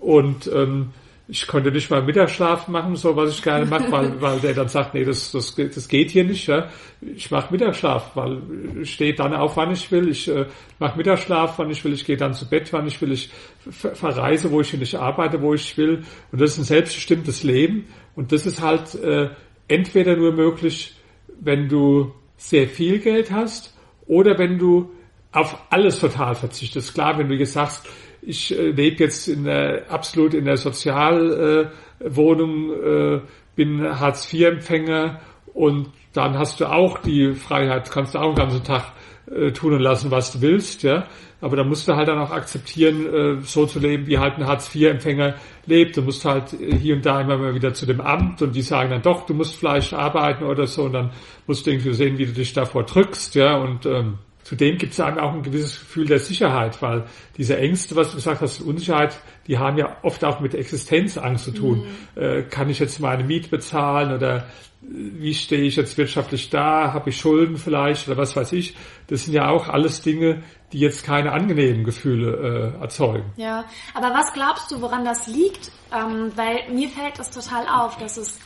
[0.00, 0.90] und ähm,
[1.30, 4.68] ich konnte nicht mal Mittagsschlaf machen, so was ich gerne mache, weil, weil der dann
[4.68, 6.46] sagt, nee, das, das, das geht hier nicht.
[6.46, 6.68] Ja.
[7.02, 8.38] Ich mache Mittagsschlaf, weil
[8.80, 10.08] ich stehe dann auf, wann ich will.
[10.08, 10.46] Ich äh,
[10.78, 11.92] mache Mittagsschlaf, wann ich will.
[11.92, 13.12] Ich gehe dann zu Bett, wann ich will.
[13.12, 13.30] Ich
[13.70, 14.80] verreise, wo ich will.
[14.80, 16.02] Ich arbeite, wo ich will.
[16.32, 17.84] Und das ist ein selbstbestimmtes Leben.
[18.16, 19.28] Und das ist halt äh,
[19.68, 20.96] entweder nur möglich,
[21.40, 23.72] wenn du sehr viel Geld hast
[24.06, 24.90] oder wenn du
[25.32, 26.92] auf alles total verzichtest.
[26.94, 27.86] Klar, wenn du jetzt sagst,
[28.22, 33.20] ich äh, lebe jetzt in der, absolut in der Sozialwohnung, äh,
[33.54, 35.20] bin Hartz-IV-Empfänger
[35.54, 38.92] und dann hast du auch die Freiheit, kannst du auch den ganzen Tag
[39.30, 41.06] äh, tun und lassen, was du willst, ja.
[41.40, 44.46] Aber da musst du halt dann auch akzeptieren, äh, so zu leben, wie halt ein
[44.46, 45.34] Hartz-IV-Empfänger
[45.66, 45.96] lebt.
[45.96, 48.62] Du musst halt äh, hier und da immer mal wieder zu dem Amt und die
[48.62, 51.10] sagen dann doch, du musst vielleicht arbeiten oder so und dann
[51.46, 53.56] musst du irgendwie sehen, wie du dich davor drückst, ja.
[53.56, 54.18] Und ähm,
[54.48, 57.04] Zudem gibt es einem auch ein gewisses Gefühl der Sicherheit, weil
[57.36, 59.14] diese Ängste, was du gesagt hast, Unsicherheit,
[59.46, 61.86] die haben ja oft auch mit Existenzangst zu tun.
[62.16, 62.22] Mhm.
[62.22, 64.42] Äh, kann ich jetzt meine Miete bezahlen oder äh,
[64.80, 66.94] wie stehe ich jetzt wirtschaftlich da?
[66.94, 68.74] Habe ich Schulden vielleicht oder was weiß ich?
[69.08, 70.42] Das sind ja auch alles Dinge,
[70.72, 73.32] die jetzt keine angenehmen Gefühle äh, erzeugen.
[73.36, 73.64] Ja,
[73.94, 75.70] aber was glaubst du, woran das liegt?
[75.92, 78.38] Ähm, weil mir fällt es total auf, dass es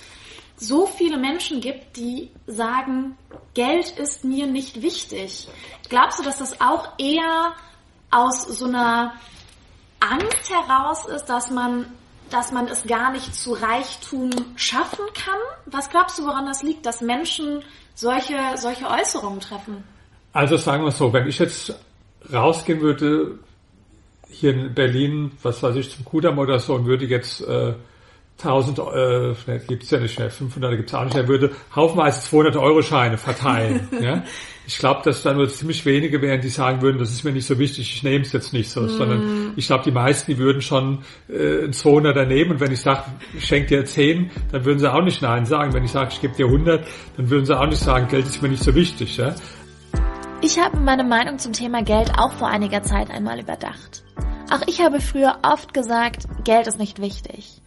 [0.57, 3.17] so viele Menschen gibt, die sagen,
[3.55, 5.49] Geld ist mir nicht wichtig.
[5.89, 7.53] Glaubst du, dass das auch eher
[8.11, 9.15] aus so einer
[9.99, 11.87] Angst heraus ist, dass man,
[12.31, 15.41] dass man es gar nicht zu Reichtum schaffen kann?
[15.67, 17.63] Was glaubst du, woran das liegt, dass Menschen
[17.95, 19.83] solche, solche Äußerungen treffen?
[20.33, 21.75] Also sagen wir so, wenn ich jetzt
[22.33, 23.39] rausgehen würde,
[24.29, 27.75] hier in Berlin, was weiß ich, zum Kudamm oder so, und würde jetzt äh,
[28.39, 28.79] 1000,
[29.49, 32.57] äh, gibt es ja nicht mehr, 500 gibt es auch nicht mehr, würde haufenweise 200
[32.57, 33.89] Euro Scheine verteilen.
[34.01, 34.25] ja?
[34.67, 37.47] Ich glaube, dass da nur ziemlich wenige wären, die sagen würden, das ist mir nicht
[37.47, 38.89] so wichtig, ich nehme es jetzt nicht so, mm.
[38.89, 42.81] sondern ich glaube, die meisten, die würden schon äh, ein 200er nehmen und wenn ich
[42.81, 43.05] sage,
[43.37, 45.73] ich schenke dir 10, dann würden sie auch nicht Nein sagen.
[45.73, 48.41] Wenn ich sage, ich gebe dir 100, dann würden sie auch nicht sagen, Geld ist
[48.41, 49.17] mir nicht so wichtig.
[49.17, 49.35] Ja?
[50.45, 54.03] Ich habe meine Meinung zum Thema Geld auch vor einiger Zeit einmal überdacht.
[54.51, 57.63] Auch ich habe früher oft gesagt, Geld ist nicht wichtig.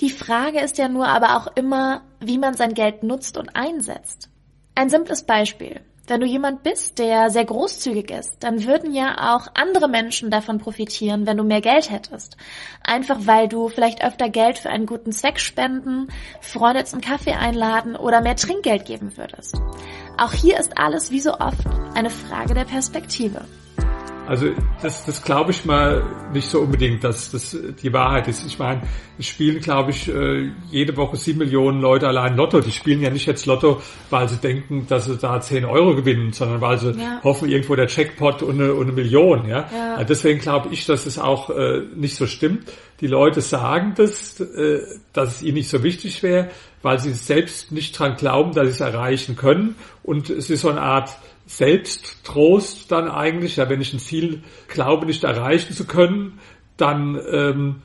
[0.00, 4.30] Die Frage ist ja nur aber auch immer, wie man sein Geld nutzt und einsetzt.
[4.74, 5.82] Ein simples Beispiel.
[6.06, 10.58] Wenn du jemand bist, der sehr großzügig ist, dann würden ja auch andere Menschen davon
[10.58, 12.36] profitieren, wenn du mehr Geld hättest.
[12.82, 16.08] Einfach weil du vielleicht öfter Geld für einen guten Zweck spenden,
[16.42, 19.56] Freunde zum Kaffee einladen oder mehr Trinkgeld geben würdest.
[20.18, 23.46] Auch hier ist alles wie so oft eine Frage der Perspektive.
[24.26, 24.46] Also
[24.80, 26.02] das, das glaube ich mal
[26.32, 28.46] nicht so unbedingt, dass das die Wahrheit ist.
[28.46, 28.80] Ich meine,
[29.18, 32.60] es spielen, glaube ich, äh, jede Woche sieben Millionen Leute allein Lotto.
[32.60, 36.32] Die spielen ja nicht jetzt Lotto, weil sie denken, dass sie da zehn Euro gewinnen,
[36.32, 37.20] sondern weil sie ja.
[37.22, 39.46] hoffen, irgendwo der Checkpot und eine, und eine Million.
[39.46, 39.68] Ja?
[39.70, 39.94] ja.
[39.96, 42.72] Also deswegen glaube ich, dass es auch äh, nicht so stimmt.
[43.00, 44.80] Die Leute sagen das, äh,
[45.12, 46.48] dass es ihnen nicht so wichtig wäre,
[46.80, 49.74] weil sie selbst nicht dran glauben, dass sie es erreichen können.
[50.02, 51.10] Und es ist so eine Art
[51.46, 56.38] Selbsttrost dann eigentlich, ja, wenn ich ein Ziel glaube, nicht erreichen zu können,
[56.76, 57.82] dann ähm,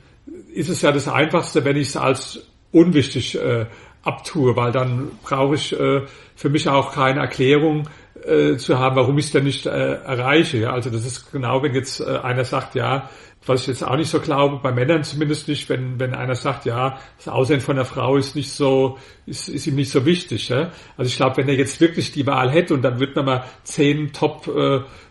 [0.52, 3.66] ist es ja das Einfachste, wenn ich es als unwichtig äh,
[4.02, 6.02] abtue, weil dann brauche ich äh,
[6.34, 7.88] für mich auch keine Erklärung
[8.24, 10.58] äh, zu haben, warum ich es denn nicht äh, erreiche.
[10.58, 10.72] Ja?
[10.72, 13.08] Also das ist genau, wenn jetzt äh, einer sagt, ja,
[13.46, 16.66] was ich jetzt auch nicht so glaube, bei Männern zumindest nicht, wenn, wenn einer sagt,
[16.66, 20.50] ja, das Aussehen von der Frau ist nicht so, ist, ist ihm nicht so wichtig.
[20.50, 20.70] Ja?
[20.96, 23.44] Also ich glaube, wenn er jetzt wirklich die Wahl hätte und dann wird man mal
[23.62, 25.09] zehn Top-Models äh,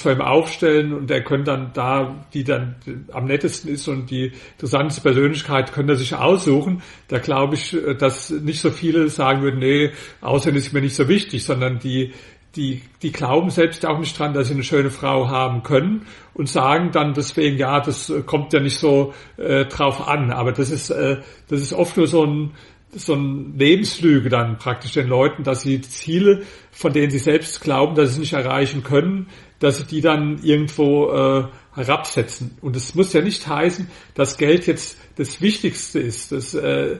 [0.00, 2.76] vor ihm aufstellen und er könnte dann da, die dann
[3.12, 8.30] am nettesten ist und die interessanteste Persönlichkeit, könnte er sich aussuchen, da glaube ich, dass
[8.30, 12.12] nicht so viele sagen würden, nee, Aussehen ist mir nicht so wichtig, sondern die
[12.56, 16.48] die, die glauben selbst auch nicht dran, dass sie eine schöne Frau haben können und
[16.48, 20.30] sagen dann deswegen, ja, das äh, kommt ja nicht so äh, drauf an.
[20.30, 21.18] Aber das ist, äh,
[21.48, 22.52] das ist oft nur so ein,
[22.96, 27.94] so ein Lebenslüge dann praktisch den Leuten, dass sie Ziele, von denen sie selbst glauben,
[27.94, 29.28] dass sie nicht erreichen können,
[29.58, 32.56] dass sie die dann irgendwo äh, herabsetzen.
[32.60, 36.32] Und es muss ja nicht heißen, dass Geld jetzt das Wichtigste ist.
[36.32, 36.98] Das äh,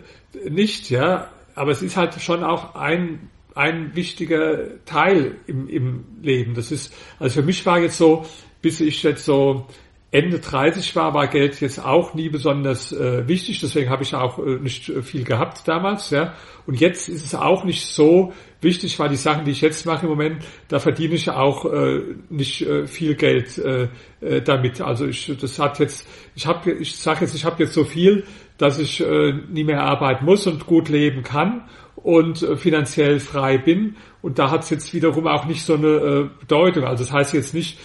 [0.49, 1.29] nicht, ja.
[1.55, 6.55] Aber es ist halt schon auch ein ein wichtiger Teil im, im Leben.
[6.55, 8.27] Das ist, also für mich war jetzt so,
[8.63, 9.67] bis ich jetzt so
[10.15, 14.39] Ende 30 war, war Geld jetzt auch nie besonders äh, wichtig, deswegen habe ich auch
[14.39, 16.35] äh, nicht äh, viel gehabt damals, ja.
[16.67, 20.07] Und jetzt ist es auch nicht so wichtig, weil die Sachen, die ich jetzt mache
[20.07, 22.01] im Moment, da verdiene ich auch äh,
[22.31, 23.89] nicht äh, viel Geld äh,
[24.21, 24.81] äh, damit.
[24.81, 26.07] Also ich, das hat jetzt,
[26.37, 28.23] ich habe, ich sage jetzt, ich habe jetzt so viel,
[28.57, 33.59] dass ich äh, nie mehr arbeiten muss und gut leben kann und äh, finanziell frei
[33.59, 33.97] bin.
[34.23, 36.85] Und da hat es jetzt wiederum auch nicht so eine äh, Bedeutung.
[36.85, 37.79] Also das heißt jetzt nicht,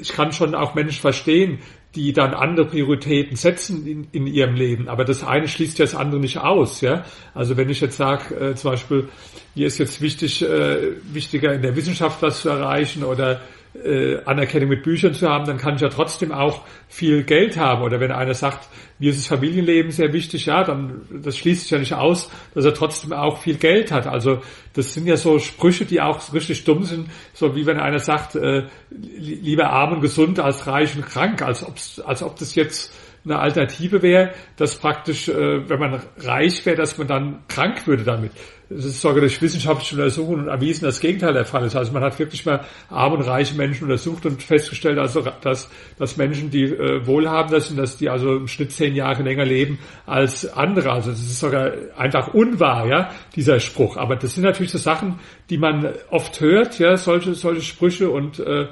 [0.00, 1.58] ich kann schon auch Menschen verstehen,
[1.94, 4.88] die dann andere Prioritäten setzen in, in ihrem Leben.
[4.88, 6.80] Aber das eine schließt ja das andere nicht aus.
[6.80, 7.04] Ja?
[7.34, 9.08] Also wenn ich jetzt sage, äh, zum Beispiel,
[9.54, 13.42] mir ist jetzt wichtig, äh, wichtiger in der Wissenschaft was zu erreichen oder
[13.84, 17.82] äh, Anerkennung mit Büchern zu haben, dann kann ich ja trotzdem auch viel Geld haben.
[17.82, 18.68] Oder wenn einer sagt,
[18.98, 22.64] mir ist das Familienleben sehr wichtig, ja, dann das schließt sich ja nicht aus, dass
[22.64, 24.06] er trotzdem auch viel Geld hat.
[24.06, 24.40] Also
[24.74, 28.36] das sind ja so Sprüche, die auch richtig dumm sind, so wie wenn einer sagt,
[28.36, 32.92] äh, lieber arm und gesund als reich und krank, als, ob's, als ob das jetzt
[33.24, 38.02] eine Alternative wäre, dass praktisch, äh, wenn man reich wäre, dass man dann krank würde
[38.02, 38.32] damit.
[38.68, 41.76] Es ist sogar durch wissenschaftliche Untersuchungen erwiesen, das Gegenteil der Fall ist.
[41.76, 45.68] Also man hat wirklich mal arme und reiche Menschen untersucht und festgestellt, also dass,
[45.98, 49.78] dass Menschen, die äh, wohlhabender sind, dass die also im Schnitt zehn Jahre länger leben
[50.06, 50.90] als andere.
[50.92, 53.96] Also das ist sogar einfach unwahr, ja, dieser Spruch.
[53.96, 55.18] Aber das sind natürlich so Sachen,
[55.50, 58.68] die man oft hört, ja, solche, solche Sprüche und äh,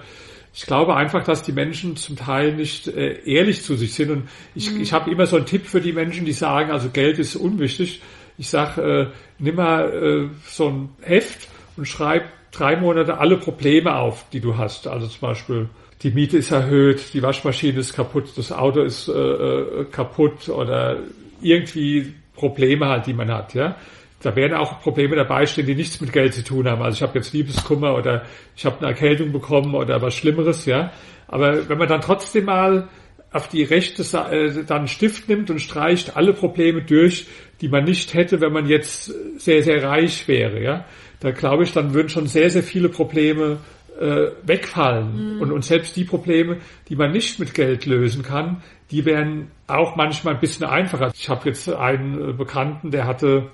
[0.52, 4.10] ich glaube einfach, dass die Menschen zum Teil nicht äh, ehrlich zu sich sind.
[4.10, 4.80] Und ich, mhm.
[4.80, 8.02] ich habe immer so einen Tipp für die Menschen, die sagen, also Geld ist unwichtig.
[8.36, 9.06] Ich sage, äh,
[9.38, 14.56] nimm mal äh, so ein Heft und schreib drei Monate alle Probleme auf, die du
[14.56, 14.86] hast.
[14.86, 15.68] Also zum Beispiel
[16.02, 20.96] die Miete ist erhöht, die Waschmaschine ist kaputt, das Auto ist äh, äh kaputt oder
[21.42, 23.54] irgendwie Probleme halt, die man hat.
[23.54, 23.76] Ja,
[24.22, 26.82] da werden auch Probleme dabei stehen, die nichts mit Geld zu tun haben.
[26.82, 28.24] Also ich habe jetzt Liebeskummer oder
[28.56, 30.92] ich habe eine Erkältung bekommen oder was Schlimmeres, ja.
[31.26, 32.88] Aber wenn man dann trotzdem mal
[33.32, 37.26] auf die rechte Seite äh, dann einen Stift nimmt und streicht alle Probleme durch,
[37.60, 40.84] die man nicht hätte, wenn man jetzt sehr, sehr reich wäre, ja,
[41.20, 43.58] da glaube ich, dann würden schon sehr, sehr viele Probleme
[44.00, 45.36] äh, wegfallen.
[45.36, 45.40] Mhm.
[45.42, 46.58] Und, und selbst die Probleme,
[46.88, 51.12] die man nicht mit Geld lösen kann, die wären auch manchmal ein bisschen einfacher.
[51.14, 53.50] Ich habe jetzt einen äh, Bekannten, der hatte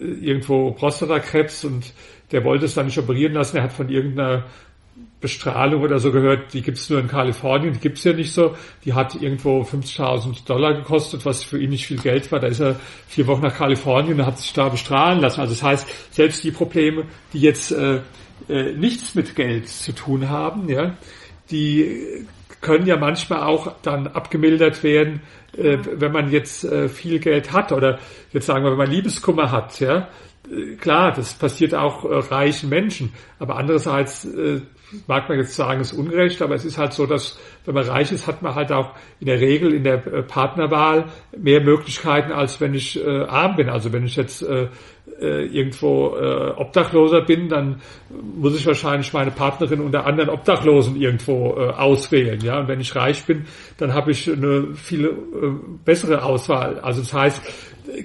[0.00, 1.92] irgendwo Prostatakrebs und
[2.32, 3.56] der wollte es dann nicht operieren lassen.
[3.56, 4.44] Er hat von irgendeiner
[5.20, 8.54] Bestrahlung oder so gehört, die gibt's nur in Kalifornien, die gibt's ja nicht so.
[8.84, 12.38] Die hat irgendwo 50.000 Dollar gekostet, was für ihn nicht viel Geld war.
[12.38, 12.76] Da ist er
[13.08, 15.40] vier Wochen nach Kalifornien und hat sich da bestrahlen lassen.
[15.40, 18.00] Also das heißt, selbst die Probleme, die jetzt äh,
[18.48, 20.94] äh, nichts mit Geld zu tun haben, ja,
[21.50, 22.24] die
[22.60, 25.20] können ja manchmal auch dann abgemildert werden,
[25.56, 27.98] äh, wenn man jetzt äh, viel Geld hat oder
[28.32, 30.08] jetzt sagen wir, wenn man Liebeskummer hat, ja.
[30.50, 34.60] Äh, klar, das passiert auch äh, reichen Menschen, aber andererseits äh,
[35.06, 38.10] mag man jetzt sagen, ist ungerecht, aber es ist halt so, dass wenn man reich
[38.12, 42.60] ist, hat man halt auch in der Regel in der äh, Partnerwahl mehr Möglichkeiten, als
[42.60, 43.68] wenn ich äh, arm bin.
[43.68, 44.44] Also wenn ich jetzt
[45.20, 47.80] äh, irgendwo äh, Obdachloser bin, dann
[48.36, 52.40] muss ich wahrscheinlich meine Partnerin unter anderen Obdachlosen irgendwo äh, auswählen.
[52.40, 53.46] Ja, und wenn ich reich bin,
[53.78, 55.10] dann habe ich eine viel äh,
[55.84, 56.80] bessere Auswahl.
[56.80, 57.42] Also das heißt,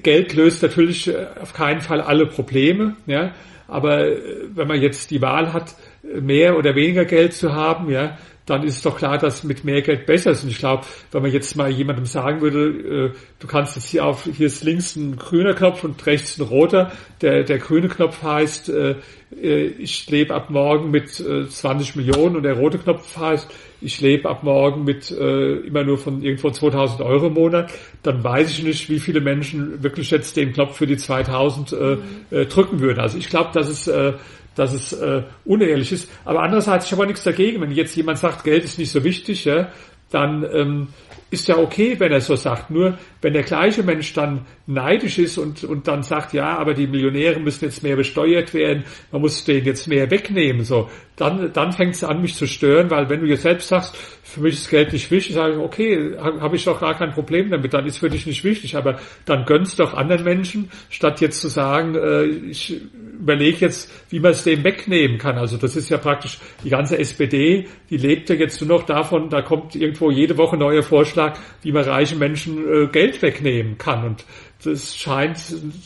[0.02, 2.96] Geld löst natürlich äh, auf keinen Fall alle Probleme.
[3.06, 3.32] Ja,
[3.68, 4.18] aber äh,
[4.54, 8.78] wenn man jetzt die Wahl hat, mehr oder weniger Geld zu haben, ja, dann ist
[8.78, 10.44] es doch klar, dass mit mehr Geld besser ist.
[10.44, 14.06] Und ich glaube, wenn man jetzt mal jemandem sagen würde, äh, du kannst jetzt hier
[14.06, 16.92] auf, hier ist links ein grüner Knopf und rechts ein roter.
[17.22, 18.96] Der, der grüne Knopf heißt, äh,
[19.42, 24.00] äh ich lebe ab morgen mit äh, 20 Millionen und der rote Knopf heißt, ich
[24.02, 27.72] lebe ab morgen mit äh, immer nur von irgendwo 2000 Euro im Monat,
[28.02, 31.98] dann weiß ich nicht, wie viele Menschen wirklich jetzt den Knopf für die 2000 äh,
[32.32, 33.00] äh, drücken würden.
[33.00, 34.14] Also ich glaube, dass es äh,
[34.56, 36.10] dass es äh, unehrlich ist.
[36.26, 39.04] Aber andererseits, ich habe auch nichts dagegen, wenn jetzt jemand sagt, Geld ist nicht so
[39.04, 39.70] wichtig, ja,
[40.10, 40.88] dann ähm,
[41.34, 42.70] ist ja okay, wenn er so sagt.
[42.70, 46.86] Nur wenn der gleiche Mensch dann neidisch ist und, und dann sagt, ja, aber die
[46.86, 51.72] Millionäre müssen jetzt mehr besteuert werden, man muss denen jetzt mehr wegnehmen, so, dann, dann
[51.74, 54.70] fängt es an, mich zu stören, weil wenn du jetzt selbst sagst, für mich ist
[54.70, 57.86] Geld nicht wichtig, sage ich, okay, habe hab ich doch gar kein Problem damit, dann
[57.88, 61.96] ist für dich nicht wichtig, aber dann gönnst doch anderen Menschen, statt jetzt zu sagen,
[61.96, 62.80] äh, ich
[63.24, 65.38] überlege jetzt, wie man es dem wegnehmen kann.
[65.38, 69.30] Also das ist ja praktisch die ganze SPD, die lebt ja jetzt nur noch davon,
[69.30, 74.06] da kommt irgendwo jede Woche neuer Vorschlag, wie man reichen Menschen äh, Geld wegnehmen kann.
[74.06, 74.26] Und
[74.64, 75.38] das scheint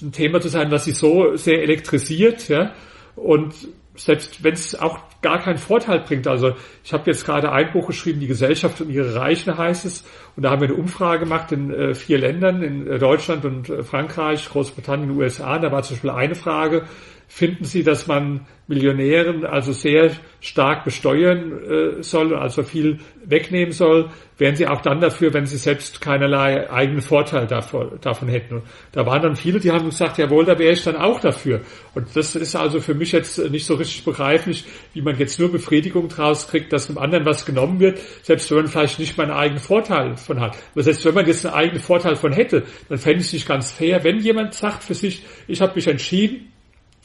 [0.02, 2.74] ein Thema zu sein, was sie so sehr elektrisiert, ja.
[3.16, 3.54] Und
[3.96, 6.28] selbst wenn es auch gar keinen Vorteil bringt.
[6.28, 10.04] Also ich habe jetzt gerade ein Buch geschrieben, die Gesellschaft und ihre Reichen heißt es.
[10.36, 13.70] Und da haben wir eine Umfrage gemacht in äh, vier Ländern, in äh, Deutschland und
[13.70, 15.58] äh, Frankreich, Großbritannien, USA.
[15.60, 16.86] Da war zum Beispiel eine Frage,
[17.28, 20.12] finden Sie, dass man Millionären also sehr
[20.42, 21.52] stark besteuern
[22.00, 26.70] äh, soll, also viel wegnehmen soll, wären sie auch dann dafür, wenn sie selbst keinerlei
[26.70, 28.56] eigenen Vorteil davon, davon hätten.
[28.56, 31.62] Und da waren dann viele, die haben gesagt, jawohl, da wäre ich dann auch dafür.
[31.96, 35.52] Und das ist also für mich jetzt nicht so richtig begreiflich, wie man jetzt nur
[35.52, 39.24] Befriedigung draus kriegt, dass einem anderen was genommen wird, selbst wenn man vielleicht nicht mal
[39.24, 40.58] einen eigenen Vorteil von hat.
[40.74, 43.48] Aber selbst wenn man jetzt einen eigenen Vorteil von hätte, dann fände ich es nicht
[43.48, 46.52] ganz fair, wenn jemand sagt für sich, ich habe mich entschieden,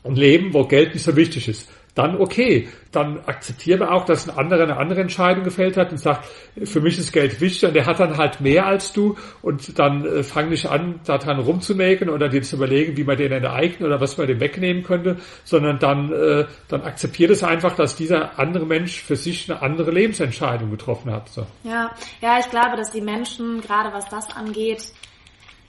[0.05, 2.69] ein Leben, wo Geld nicht so wichtig ist dann okay.
[2.91, 6.27] Dann akzeptieren wir auch, dass ein anderer eine andere Entscheidung gefällt hat und sagt,
[6.65, 10.05] für mich ist Geld wichtig und der hat dann halt mehr als du und dann
[10.05, 14.01] äh, fang nicht an, daran rumzumäken oder dir zu überlegen, wie man den enteignen oder
[14.01, 18.67] was man dem wegnehmen könnte, sondern dann, äh, dann akzeptiert es einfach, dass dieser andere
[18.67, 21.29] Mensch für sich eine andere Lebensentscheidung getroffen hat.
[21.29, 21.47] So.
[21.65, 21.91] Ja,
[22.21, 24.93] ja, ich glaube, dass die Menschen, gerade was das angeht,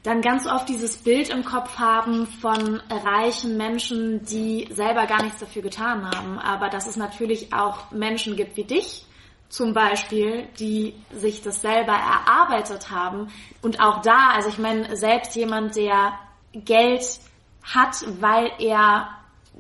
[0.04, 5.39] dann ganz oft dieses Bild im Kopf haben von reichen Menschen, die selber gar nichts
[5.39, 6.39] dafür getan haben.
[6.39, 9.06] Aber dass es natürlich auch Menschen gibt wie dich,
[9.47, 13.30] zum Beispiel, die sich das selber erarbeitet haben.
[13.62, 16.20] Und auch da, also ich meine, selbst jemand, der
[16.54, 17.20] Geld
[17.64, 19.10] hat, weil er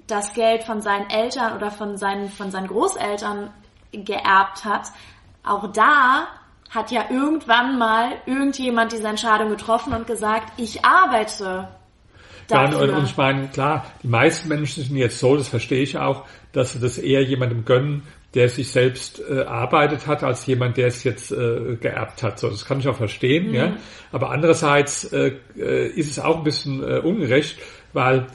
[0.07, 3.53] das Geld von seinen Eltern oder von seinen, von seinen Großeltern
[3.91, 4.87] geerbt hat,
[5.43, 6.27] auch da
[6.73, 11.67] hat ja irgendwann mal irgendjemand diese Entscheidung getroffen und gesagt, ich arbeite.
[12.47, 12.81] Dafür.
[12.81, 16.25] und, und ich meine, klar, die meisten Menschen sind jetzt so, das verstehe ich auch,
[16.51, 18.03] dass sie das eher jemandem gönnen,
[18.33, 22.39] der sich selbst äh, erarbeitet hat, als jemand, der es jetzt äh, geerbt hat.
[22.39, 23.53] So, das kann ich auch verstehen, mhm.
[23.53, 23.73] ja.
[24.11, 27.59] Aber andererseits äh, äh, ist es auch ein bisschen äh, ungerecht,
[27.93, 28.27] weil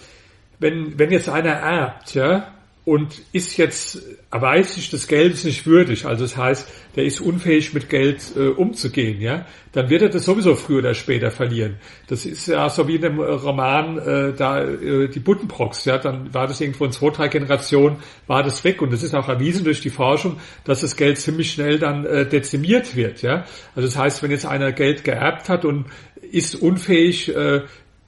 [0.60, 2.52] wenn, wenn jetzt einer erbt, ja,
[2.84, 6.68] und ist jetzt erweist sich des Geldes nicht würdig, also das heißt,
[6.98, 10.94] der ist unfähig mit Geld äh, umzugehen, ja, dann wird er das sowieso früher oder
[10.94, 11.76] später verlieren.
[12.08, 16.34] Das ist ja so wie in dem Roman äh, da äh, die Buddenbrocks, ja, dann
[16.34, 19.62] war das irgendwo in zwei, drei Generationen war das weg und das ist auch erwiesen
[19.62, 23.44] durch die Forschung, dass das Geld ziemlich schnell dann äh, dezimiert wird, ja.
[23.76, 25.84] Also das heißt, wenn jetzt einer Geld geerbt hat und
[26.32, 27.60] ist unfähig, äh,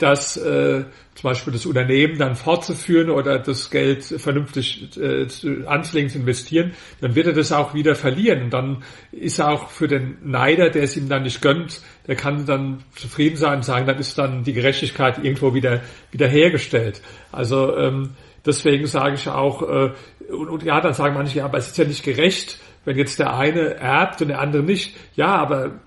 [0.03, 0.85] das äh,
[1.15, 5.27] zum Beispiel das Unternehmen dann fortzuführen oder das Geld vernünftig äh,
[5.67, 8.45] anzulegen, zu investieren, dann wird er das auch wieder verlieren.
[8.45, 8.83] Und dann
[9.13, 12.83] ist er auch für den Neider, der es ihm dann nicht gönnt, der kann dann
[12.97, 17.03] zufrieden sein und sagen, dann ist dann die Gerechtigkeit irgendwo wieder, wieder hergestellt.
[17.33, 18.11] Also ähm,
[18.47, 19.91] deswegen sage ich auch, äh,
[20.33, 23.19] und, und ja, dann sagen manche, ja, aber es ist ja nicht gerecht, wenn jetzt
[23.19, 24.97] der eine erbt und der andere nicht.
[25.15, 25.81] Ja, aber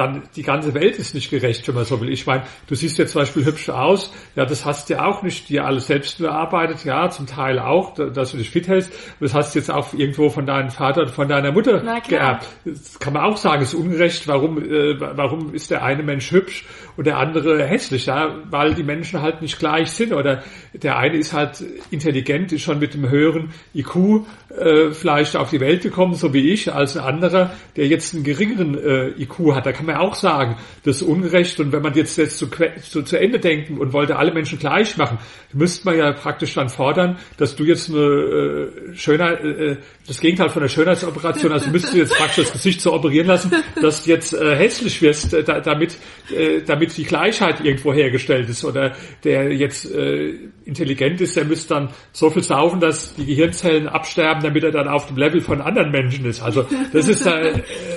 [0.00, 2.10] dann die ganze Welt ist nicht gerecht, wenn man so will.
[2.10, 5.22] Ich meine, du siehst jetzt zum Beispiel hübsch aus, ja, das hast du ja auch
[5.22, 8.90] nicht dir alles selbst erarbeitet, ja, zum Teil auch, dass du dich fit hältst.
[8.90, 12.46] Und das hast du jetzt auch irgendwo von deinem Vater oder von deiner Mutter geerbt.
[12.64, 14.26] Das kann man auch sagen, ist ungerecht.
[14.26, 16.64] Warum, äh, warum ist der eine Mensch hübsch
[16.96, 18.06] und der andere hässlich?
[18.06, 20.42] Ja, weil die Menschen halt nicht gleich sind oder
[20.72, 24.24] der eine ist halt intelligent, ist schon mit einem höheren IQ
[24.56, 28.24] äh, vielleicht auf die Welt gekommen, so wie ich, als ein anderer, der jetzt einen
[28.24, 29.66] geringeren äh, IQ hat.
[29.66, 31.58] Da kann man auch sagen, das ist ungerecht.
[31.60, 32.48] Und wenn man jetzt, jetzt zu,
[32.82, 35.18] zu, zu Ende denken und wollte alle Menschen gleich machen,
[35.52, 39.76] müsste man ja praktisch dann fordern, dass du jetzt eine äh, Schönheit, äh,
[40.06, 43.52] das Gegenteil von einer Schönheitsoperation, also müsstest du jetzt praktisch das Gesicht so operieren lassen,
[43.80, 45.98] dass du jetzt äh, hässlich wirst, äh, damit,
[46.34, 48.64] äh, damit die Gleichheit irgendwo hergestellt ist.
[48.64, 50.34] Oder der jetzt äh,
[50.64, 54.88] intelligent ist, der müsste dann so viel saufen, dass die Gehirnzellen absterben, damit er dann
[54.88, 56.40] auf dem Level von anderen Menschen ist.
[56.40, 57.54] Also das ist äh,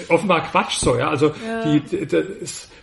[0.08, 1.10] offenbar Quatsch so, ja.
[1.10, 1.64] Also ja.
[1.66, 2.08] Die, die,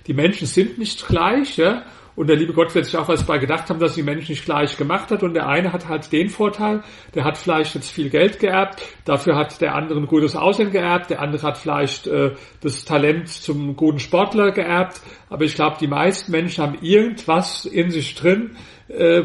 [0.06, 1.84] die Menschen sind nicht gleich, ja.
[2.16, 4.44] Und der liebe Gott wird sich auch was bei gedacht haben, dass die Menschen nicht
[4.44, 5.22] gleich gemacht hat.
[5.22, 6.82] Und der eine hat halt den Vorteil,
[7.14, 11.08] der hat vielleicht jetzt viel Geld geerbt, dafür hat der andere ein gutes Aussehen geerbt,
[11.08, 15.00] der andere hat vielleicht äh, das Talent zum guten Sportler geerbt.
[15.30, 18.56] Aber ich glaube, die meisten Menschen haben irgendwas in sich drin,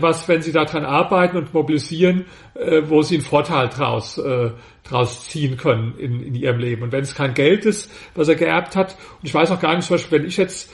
[0.02, 4.52] was, wenn sie daran arbeiten und mobilisieren, äh, wo sie einen Vorteil draus, äh,
[4.84, 6.84] draus ziehen können in, in ihrem Leben.
[6.84, 9.76] Und wenn es kein Geld ist, was er geerbt hat, und ich weiß auch gar
[9.76, 10.72] nicht, zum Beispiel, wenn ich jetzt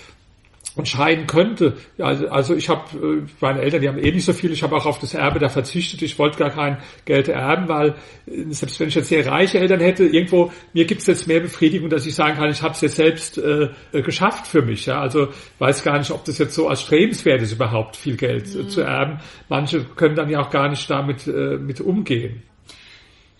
[0.76, 1.76] entscheiden könnte.
[2.00, 4.76] Also, also ich habe, äh, meine Eltern, die haben eh nicht so viel, ich habe
[4.76, 7.96] auch auf das Erbe da verzichtet, ich wollte gar kein Geld erben, weil
[8.26, 11.42] äh, selbst wenn ich jetzt sehr reiche Eltern hätte, irgendwo, mir gibt es jetzt mehr
[11.42, 14.86] Befriedigung, dass ich sagen kann, ich habe es jetzt selbst äh, äh, geschafft für mich.
[14.86, 15.02] Ja?
[15.02, 15.28] Also
[15.60, 18.70] weiß gar nicht, ob das jetzt so als strebenswert ist, überhaupt viel Geld mhm.
[18.70, 19.20] zu erben.
[19.50, 22.44] Manche können dann ja auch gar nicht damit äh, mit umgehen.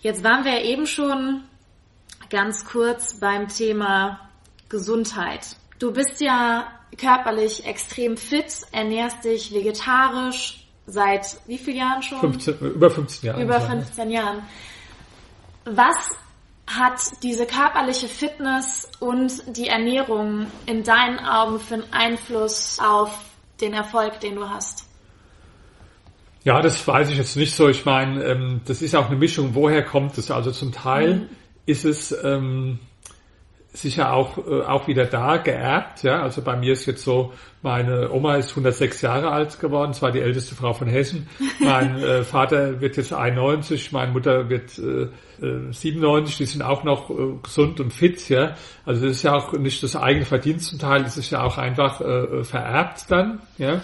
[0.00, 1.42] Jetzt waren wir ja eben schon
[2.28, 4.20] ganz kurz beim Thema
[4.68, 5.56] Gesundheit.
[5.78, 6.66] Du bist ja
[6.96, 12.20] körperlich extrem fit, ernährst dich vegetarisch seit wie vielen Jahren schon?
[12.20, 13.42] 15, über 15 Jahre.
[13.42, 14.42] Über 15 Jahren.
[15.64, 15.96] Was
[16.66, 23.16] hat diese körperliche Fitness und die Ernährung in deinen Augen für einen Einfluss auf
[23.60, 24.86] den Erfolg, den du hast?
[26.44, 27.68] Ja, das weiß ich jetzt nicht so.
[27.68, 29.54] Ich meine, ähm, das ist auch eine Mischung.
[29.54, 30.30] Woher kommt es?
[30.30, 31.28] Also zum Teil mhm.
[31.66, 32.80] ist es ähm,
[33.72, 36.02] sicher auch, äh, auch wieder da geerbt.
[36.02, 40.12] Ja, also bei mir ist jetzt so, meine Oma ist 106 Jahre alt geworden, zwar
[40.12, 41.28] die älteste Frau von Hessen.
[41.58, 45.08] Mein äh, Vater wird jetzt 91, meine Mutter wird äh,
[45.70, 48.28] 97, äh, die sind auch noch äh, gesund und fit.
[48.28, 51.42] Ja, also das ist ja auch nicht das eigene Verdienst zum Teil, das ist ja
[51.42, 53.40] auch einfach äh, vererbt dann.
[53.56, 53.80] Ja.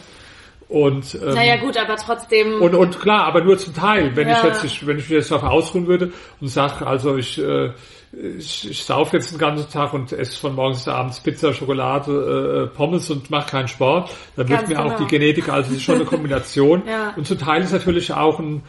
[0.68, 2.60] Und, ähm, naja gut, aber trotzdem.
[2.60, 4.14] Und, und klar, aber nur zum Teil.
[4.14, 4.46] Wenn ja.
[4.46, 6.12] ich jetzt, wenn ich mich jetzt darauf ausruhen würde
[6.42, 7.70] und sage, also ich äh,
[8.12, 12.70] ich, ich sauf jetzt den ganzen Tag und esse von morgens bis abends Pizza, Schokolade,
[12.70, 14.90] äh, Pommes und mache keinen Sport, dann wird mir genau.
[14.90, 16.82] auch die Genetik, also es ist schon eine Kombination.
[16.86, 17.12] ja.
[17.16, 18.62] Und zum Teil ist natürlich auch ein,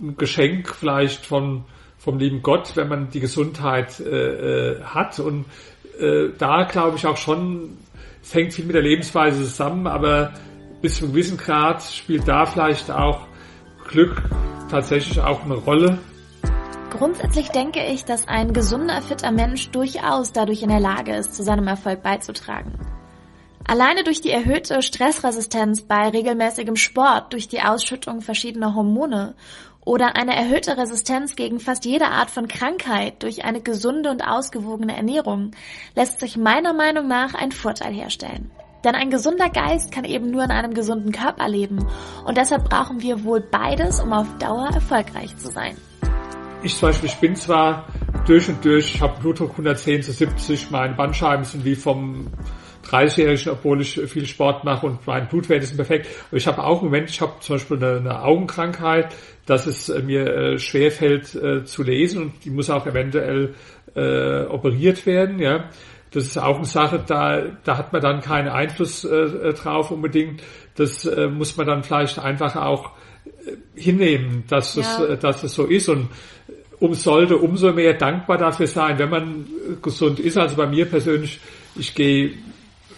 [0.00, 1.64] ein, Geschenk vielleicht von
[1.98, 5.18] vom lieben Gott, wenn man die Gesundheit äh, äh, hat.
[5.18, 5.44] Und
[5.98, 7.78] äh, da glaube ich auch schon,
[8.22, 10.32] es hängt viel mit der Lebensweise zusammen, aber
[10.80, 13.26] bis zu einem gewissen Grad spielt da vielleicht auch
[13.88, 14.22] Glück
[14.70, 15.98] tatsächlich auch eine Rolle.
[16.90, 21.42] Grundsätzlich denke ich, dass ein gesunder, fitter Mensch durchaus dadurch in der Lage ist, zu
[21.42, 22.72] seinem Erfolg beizutragen.
[23.66, 29.34] Alleine durch die erhöhte Stressresistenz bei regelmäßigem Sport, durch die Ausschüttung verschiedener Hormone
[29.84, 34.96] oder eine erhöhte Resistenz gegen fast jede Art von Krankheit durch eine gesunde und ausgewogene
[34.96, 35.50] Ernährung
[35.96, 38.50] lässt sich meiner Meinung nach ein Vorteil herstellen.
[38.84, 41.86] Denn ein gesunder Geist kann eben nur in einem gesunden Körper leben
[42.24, 45.76] und deshalb brauchen wir wohl beides, um auf Dauer erfolgreich zu sein.
[46.62, 47.86] Ich zum Beispiel, ich bin zwar
[48.26, 52.26] durch und durch, ich habe Blutdruck 110 zu 70, meine Bandscheiben sind wie vom
[52.90, 56.08] 30-Jährigen, obwohl ich viel Sport mache und mein Blutwert ist perfekt.
[56.28, 59.88] Aber ich habe auch im Moment, ich habe zum Beispiel eine, eine, Augenkrankheit, dass es
[59.88, 63.54] äh, mir äh, schwer fällt äh, zu lesen und die muss auch eventuell
[63.94, 65.38] äh, operiert werden.
[65.38, 65.68] Ja,
[66.10, 69.90] Das ist auch eine Sache, da, da hat man dann keinen Einfluss äh, äh drauf
[69.90, 70.42] unbedingt.
[70.76, 72.92] Das äh, muss man dann vielleicht einfach auch
[73.74, 75.04] hinnehmen, dass, ja.
[75.04, 76.08] es, dass es so ist und
[76.80, 79.46] um sollte umso mehr dankbar dafür sein, wenn man
[79.82, 80.36] gesund ist.
[80.36, 81.40] Also bei mir persönlich,
[81.74, 82.34] ich gehe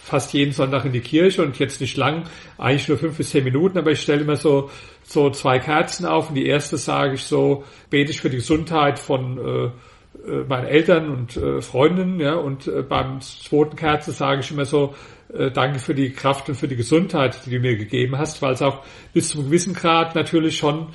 [0.08, 2.24] fast jeden Sonntag in die Kirche und jetzt nicht lang,
[2.56, 4.70] eigentlich nur fünf bis zehn Minuten, aber ich stelle immer so,
[5.04, 8.98] so zwei Kerzen auf und die erste sage ich so, bete ich für die Gesundheit
[8.98, 14.40] von äh, äh meinen Eltern und äh, Freundinnen, ja, und äh, beim zweiten Kerze sage
[14.40, 14.94] ich immer so,
[15.32, 18.54] äh, danke für die Kraft und für die Gesundheit, die du mir gegeben hast, weil
[18.54, 20.86] es auch bis zu einem gewissen Grad natürlich schon äh,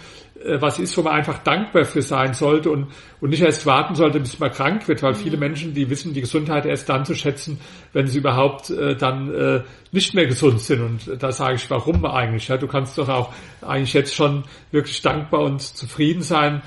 [0.59, 2.87] was ist, wo man einfach dankbar für sein sollte und,
[3.21, 6.21] und nicht erst warten sollte, bis man krank wird, weil viele Menschen, die wissen die
[6.21, 7.59] Gesundheit erst dann zu schätzen,
[7.93, 10.81] wenn sie überhaupt äh, dann äh, nicht mehr gesund sind.
[10.81, 12.47] Und da sage ich, warum eigentlich?
[12.47, 16.61] Ja, du kannst doch auch eigentlich jetzt schon wirklich dankbar und zufrieden sein,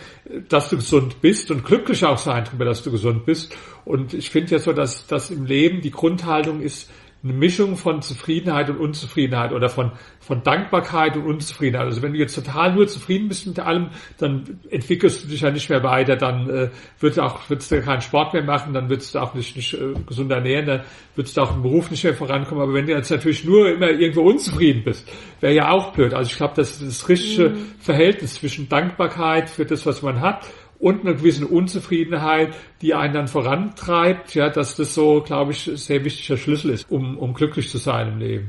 [0.49, 3.55] dass du gesund bist und glücklich auch sein darüber, dass du gesund bist.
[3.85, 6.91] Und ich finde ja so, dass, dass im Leben die Grundhaltung ist,
[7.29, 11.87] eine Mischung von Zufriedenheit und Unzufriedenheit oder von, von Dankbarkeit und Unzufriedenheit.
[11.87, 15.51] Also wenn du jetzt total nur zufrieden bist mit allem, dann entwickelst du dich ja
[15.51, 16.71] nicht mehr weiter, dann äh,
[17.01, 19.95] wird auch, würdest du keinen Sport mehr machen, dann würdest du auch nicht, nicht äh,
[20.07, 20.81] gesund ernähren, dann
[21.17, 22.63] würdest du auch im Beruf nicht mehr vorankommen.
[22.63, 25.09] Aber wenn du jetzt natürlich nur immer irgendwo unzufrieden bist,
[25.41, 26.15] wäre ja auch blöd.
[26.15, 27.57] Also ich glaube, das ist das richtige mhm.
[27.81, 30.47] Verhältnis zwischen Dankbarkeit für das, was man hat
[30.79, 36.05] und einer gewissen Unzufriedenheit, die einen dann vorantreibt, ja, dass das so, glaube ich, sehr
[36.05, 38.49] wichtiger Schlüssel ist, um, um glücklich zu sein im Leben.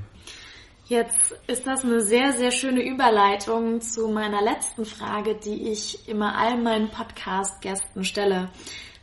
[0.85, 6.37] Jetzt ist das eine sehr, sehr schöne Überleitung zu meiner letzten Frage, die ich immer
[6.37, 8.49] all meinen Podcast-Gästen stelle.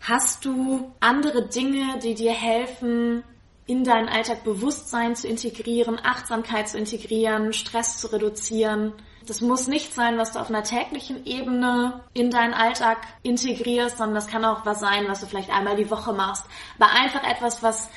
[0.00, 3.22] Hast du andere Dinge, die dir helfen,
[3.66, 8.92] in deinen Alltag Bewusstsein zu integrieren, Achtsamkeit zu integrieren, Stress zu reduzieren?
[9.26, 14.16] Das muss nicht sein, was du auf einer täglichen Ebene in deinen Alltag integrierst, sondern
[14.16, 16.44] das kann auch was sein, was du vielleicht einmal die Woche machst.
[16.78, 17.88] Aber einfach etwas, was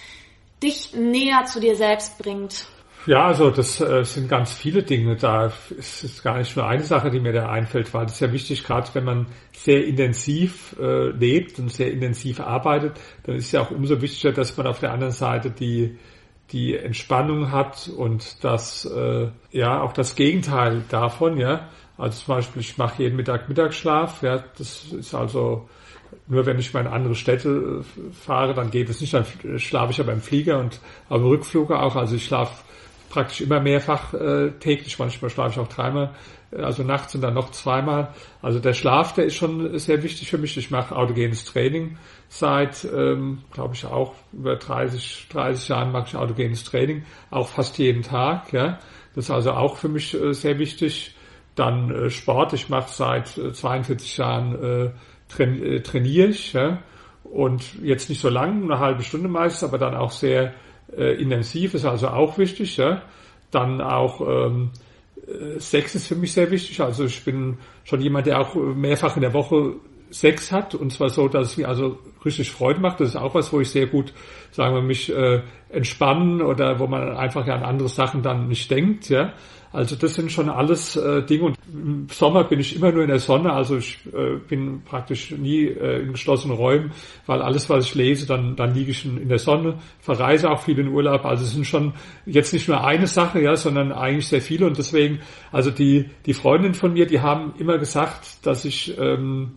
[0.64, 2.68] dich näher zu dir selbst bringt.
[3.08, 5.16] Ja, also das äh, sind ganz viele Dinge.
[5.16, 8.20] Da ist es gar nicht nur eine Sache, die mir da einfällt, weil das ist
[8.20, 13.54] ja wichtig, gerade wenn man sehr intensiv äh, lebt und sehr intensiv arbeitet, dann ist
[13.54, 15.98] ja auch umso wichtiger, dass man auf der anderen Seite die
[16.52, 21.68] die Entspannung hat und das äh, ja auch das Gegenteil davon, ja.
[21.98, 25.68] Also zum Beispiel, ich mache jeden Mittag Mittagsschlaf, ja, das ist also
[26.28, 29.26] nur wenn ich mal in andere Städte äh, fahre, dann geht es nicht, dann
[29.58, 30.80] schlafe ich aber im Flieger und
[31.10, 31.96] am Rückflug auch.
[31.96, 32.64] Also ich schlafe
[33.10, 36.12] praktisch immer mehrfach äh, täglich, manchmal schlafe ich auch dreimal,
[36.52, 38.14] äh, also nachts und dann noch zweimal.
[38.42, 40.58] Also der Schlaf, der ist schon sehr wichtig für mich.
[40.58, 41.98] Ich mache autogenes Training
[42.30, 47.78] seit, ähm, glaube ich, auch über 30, 30 Jahren mache ich autogenes Training, auch fast
[47.78, 48.52] jeden Tag.
[48.54, 48.80] Ja,
[49.16, 51.16] das ist also auch für mich äh, sehr wichtig.
[51.56, 52.54] Dann äh, Sport.
[52.54, 56.54] Ich mache seit äh, 42 Jahren äh, äh, trainiere ich.
[56.54, 56.84] Ja?
[57.24, 60.54] Und jetzt nicht so lang, eine halbe Stunde meistens, aber dann auch sehr
[60.96, 62.78] äh, intensiv, ist also auch wichtig.
[62.78, 63.02] Ja?
[63.52, 64.72] Dann auch ähm,
[65.28, 66.80] äh, Sex ist für mich sehr wichtig.
[66.82, 69.76] Also ich bin schon jemand, der auch mehrfach in der Woche
[70.10, 73.00] Sex hat und zwar so, dass es mir also richtig Freude macht.
[73.00, 74.14] Das ist auch was, wo ich sehr gut,
[74.52, 78.70] sagen wir, mich äh, entspannen oder wo man einfach ja an andere Sachen dann nicht
[78.72, 79.10] denkt.
[79.10, 79.34] Ja,
[79.72, 83.10] also das sind schon alles äh, Dinge und im Sommer bin ich immer nur in
[83.10, 86.92] der Sonne, also ich äh, bin praktisch nie äh, in geschlossenen Räumen,
[87.26, 90.62] weil alles, was ich lese, dann, dann liege ich in, in der Sonne, verreise auch
[90.62, 91.94] viel in Urlaub, also es sind schon
[92.26, 95.20] jetzt nicht nur eine Sache, ja, sondern eigentlich sehr viele und deswegen,
[95.52, 99.52] also die, die Freundin von mir, die haben immer gesagt, dass ich ähm,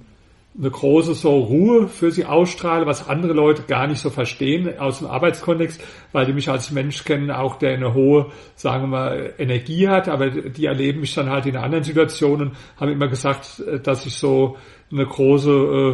[0.58, 4.98] eine große so Ruhe für sie ausstrahle, was andere Leute gar nicht so verstehen aus
[4.98, 5.80] dem Arbeitskontext,
[6.12, 8.26] weil die mich als Mensch kennen, auch der eine hohe,
[8.56, 12.90] sagen wir mal, Energie hat, aber die erleben mich dann halt in anderen Situationen, haben
[12.90, 14.56] immer gesagt, äh, dass ich so
[14.90, 15.50] eine große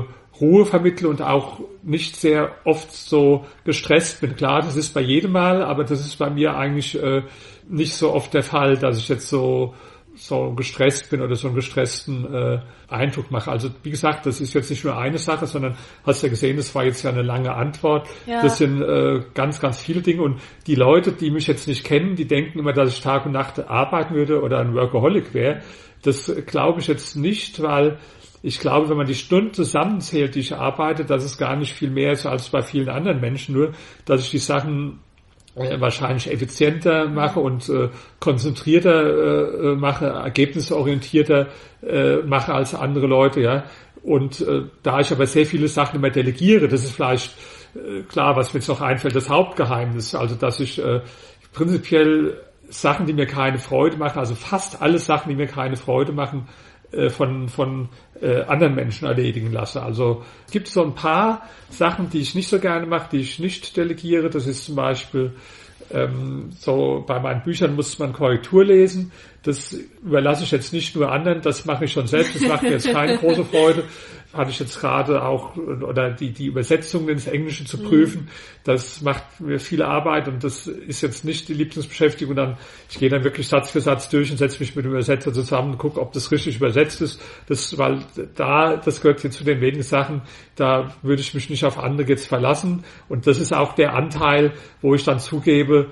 [0.07, 4.37] äh, Ruhe vermittle und auch nicht sehr oft so gestresst bin.
[4.37, 7.23] Klar, das ist bei jedem Mal, aber das ist bei mir eigentlich äh,
[7.69, 9.75] nicht so oft der Fall, dass ich jetzt so
[10.17, 13.51] so gestresst bin oder so einen gestressten äh, Eindruck mache.
[13.51, 16.75] Also wie gesagt, das ist jetzt nicht nur eine Sache, sondern hast ja gesehen, das
[16.75, 18.09] war jetzt ja eine lange Antwort.
[18.27, 18.43] Ja.
[18.43, 20.23] Das sind äh, ganz, ganz viele Dinge.
[20.23, 23.33] Und die Leute, die mich jetzt nicht kennen, die denken immer, dass ich Tag und
[23.33, 25.63] Nacht arbeiten würde oder ein Workaholic wäre.
[26.03, 27.99] Das glaube ich jetzt nicht, weil
[28.43, 31.91] ich glaube, wenn man die Stunden zusammenzählt, die ich arbeite, dass es gar nicht viel
[31.91, 33.73] mehr ist als bei vielen anderen Menschen, nur
[34.05, 35.01] dass ich die Sachen
[35.57, 37.89] wahrscheinlich effizienter mache und äh,
[38.21, 41.49] konzentrierter äh, äh, mache, ergebnisorientierter
[41.83, 43.65] äh, mache als andere Leute, ja.
[44.03, 47.35] Und äh, da ich aber sehr viele Sachen immer delegiere, das ist vielleicht
[47.75, 51.01] äh, klar, was mir jetzt noch einfällt, das Hauptgeheimnis, also dass ich äh,
[51.53, 52.39] prinzipiell
[52.69, 56.49] Sachen, die mir keine Freude machen, also fast alle Sachen, die mir keine Freude machen,
[56.93, 57.89] äh, von, von
[58.21, 59.83] äh, anderen Menschen erledigen lasse.
[59.83, 63.39] Also es gibt so ein paar Sachen, die ich nicht so gerne mache, die ich
[63.39, 64.31] nicht delegiere.
[64.31, 65.33] Das ist zum Beispiel
[65.93, 69.13] ähm, so bei meinen Büchern muss man Korrektur lesen.
[69.43, 72.35] Das überlasse ich jetzt nicht nur anderen, das mache ich schon selbst.
[72.35, 73.85] Das macht mir jetzt keine große Freude
[74.37, 78.29] hatte ich jetzt gerade auch, oder die, die Übersetzungen ins Englische zu prüfen, mhm.
[78.65, 82.35] das macht mir viel Arbeit und das ist jetzt nicht die Lieblingsbeschäftigung.
[82.35, 82.57] Dann,
[82.91, 85.73] ich gehe dann wirklich Satz für Satz durch und setze mich mit dem Übersetzer zusammen
[85.73, 87.21] und gucke, ob das richtig übersetzt ist.
[87.47, 88.01] Das, weil
[88.35, 90.23] da, das gehört jetzt zu den wenigen Sachen,
[90.57, 92.85] da würde ich mich nicht auf andere jetzt verlassen.
[93.09, 95.89] Und das ist auch der Anteil, wo ich dann zugebe,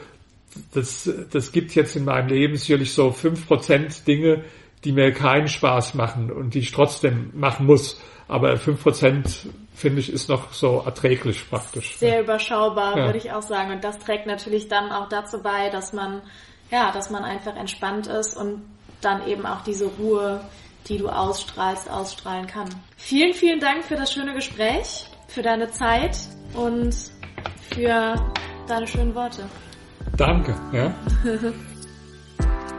[0.72, 4.44] das, das gibt jetzt in meinem Leben sicherlich so fünf Prozent Dinge,
[4.84, 8.00] die mir keinen Spaß machen und die ich trotzdem machen muss.
[8.28, 11.96] Aber fünf Prozent finde ich ist noch so erträglich praktisch.
[11.96, 13.04] Sehr überschaubar, ja.
[13.06, 13.72] würde ich auch sagen.
[13.72, 16.22] Und das trägt natürlich dann auch dazu bei, dass man,
[16.70, 18.62] ja, dass man einfach entspannt ist und
[19.00, 20.40] dann eben auch diese Ruhe,
[20.88, 22.68] die du ausstrahlst, ausstrahlen kann.
[22.96, 26.16] Vielen, vielen Dank für das schöne Gespräch, für deine Zeit
[26.54, 26.94] und
[27.74, 28.14] für
[28.66, 29.44] deine schönen Worte.
[30.16, 30.94] Danke, ja.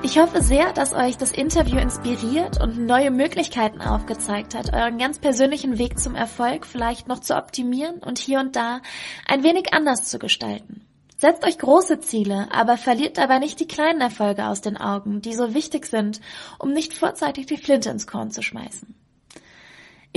[0.06, 5.18] Ich hoffe sehr, dass euch das Interview inspiriert und neue Möglichkeiten aufgezeigt hat, euren ganz
[5.18, 8.82] persönlichen Weg zum Erfolg vielleicht noch zu optimieren und hier und da
[9.28, 10.86] ein wenig anders zu gestalten.
[11.18, 15.34] Setzt euch große Ziele, aber verliert dabei nicht die kleinen Erfolge aus den Augen, die
[15.34, 16.22] so wichtig sind,
[16.60, 18.94] um nicht vorzeitig die Flinte ins Korn zu schmeißen.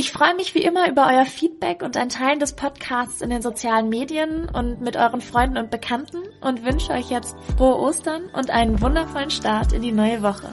[0.01, 3.42] Ich freue mich wie immer über euer Feedback und ein Teilen des Podcasts in den
[3.42, 8.49] sozialen Medien und mit euren Freunden und Bekannten und wünsche euch jetzt frohe Ostern und
[8.49, 10.53] einen wundervollen Start in die neue Woche.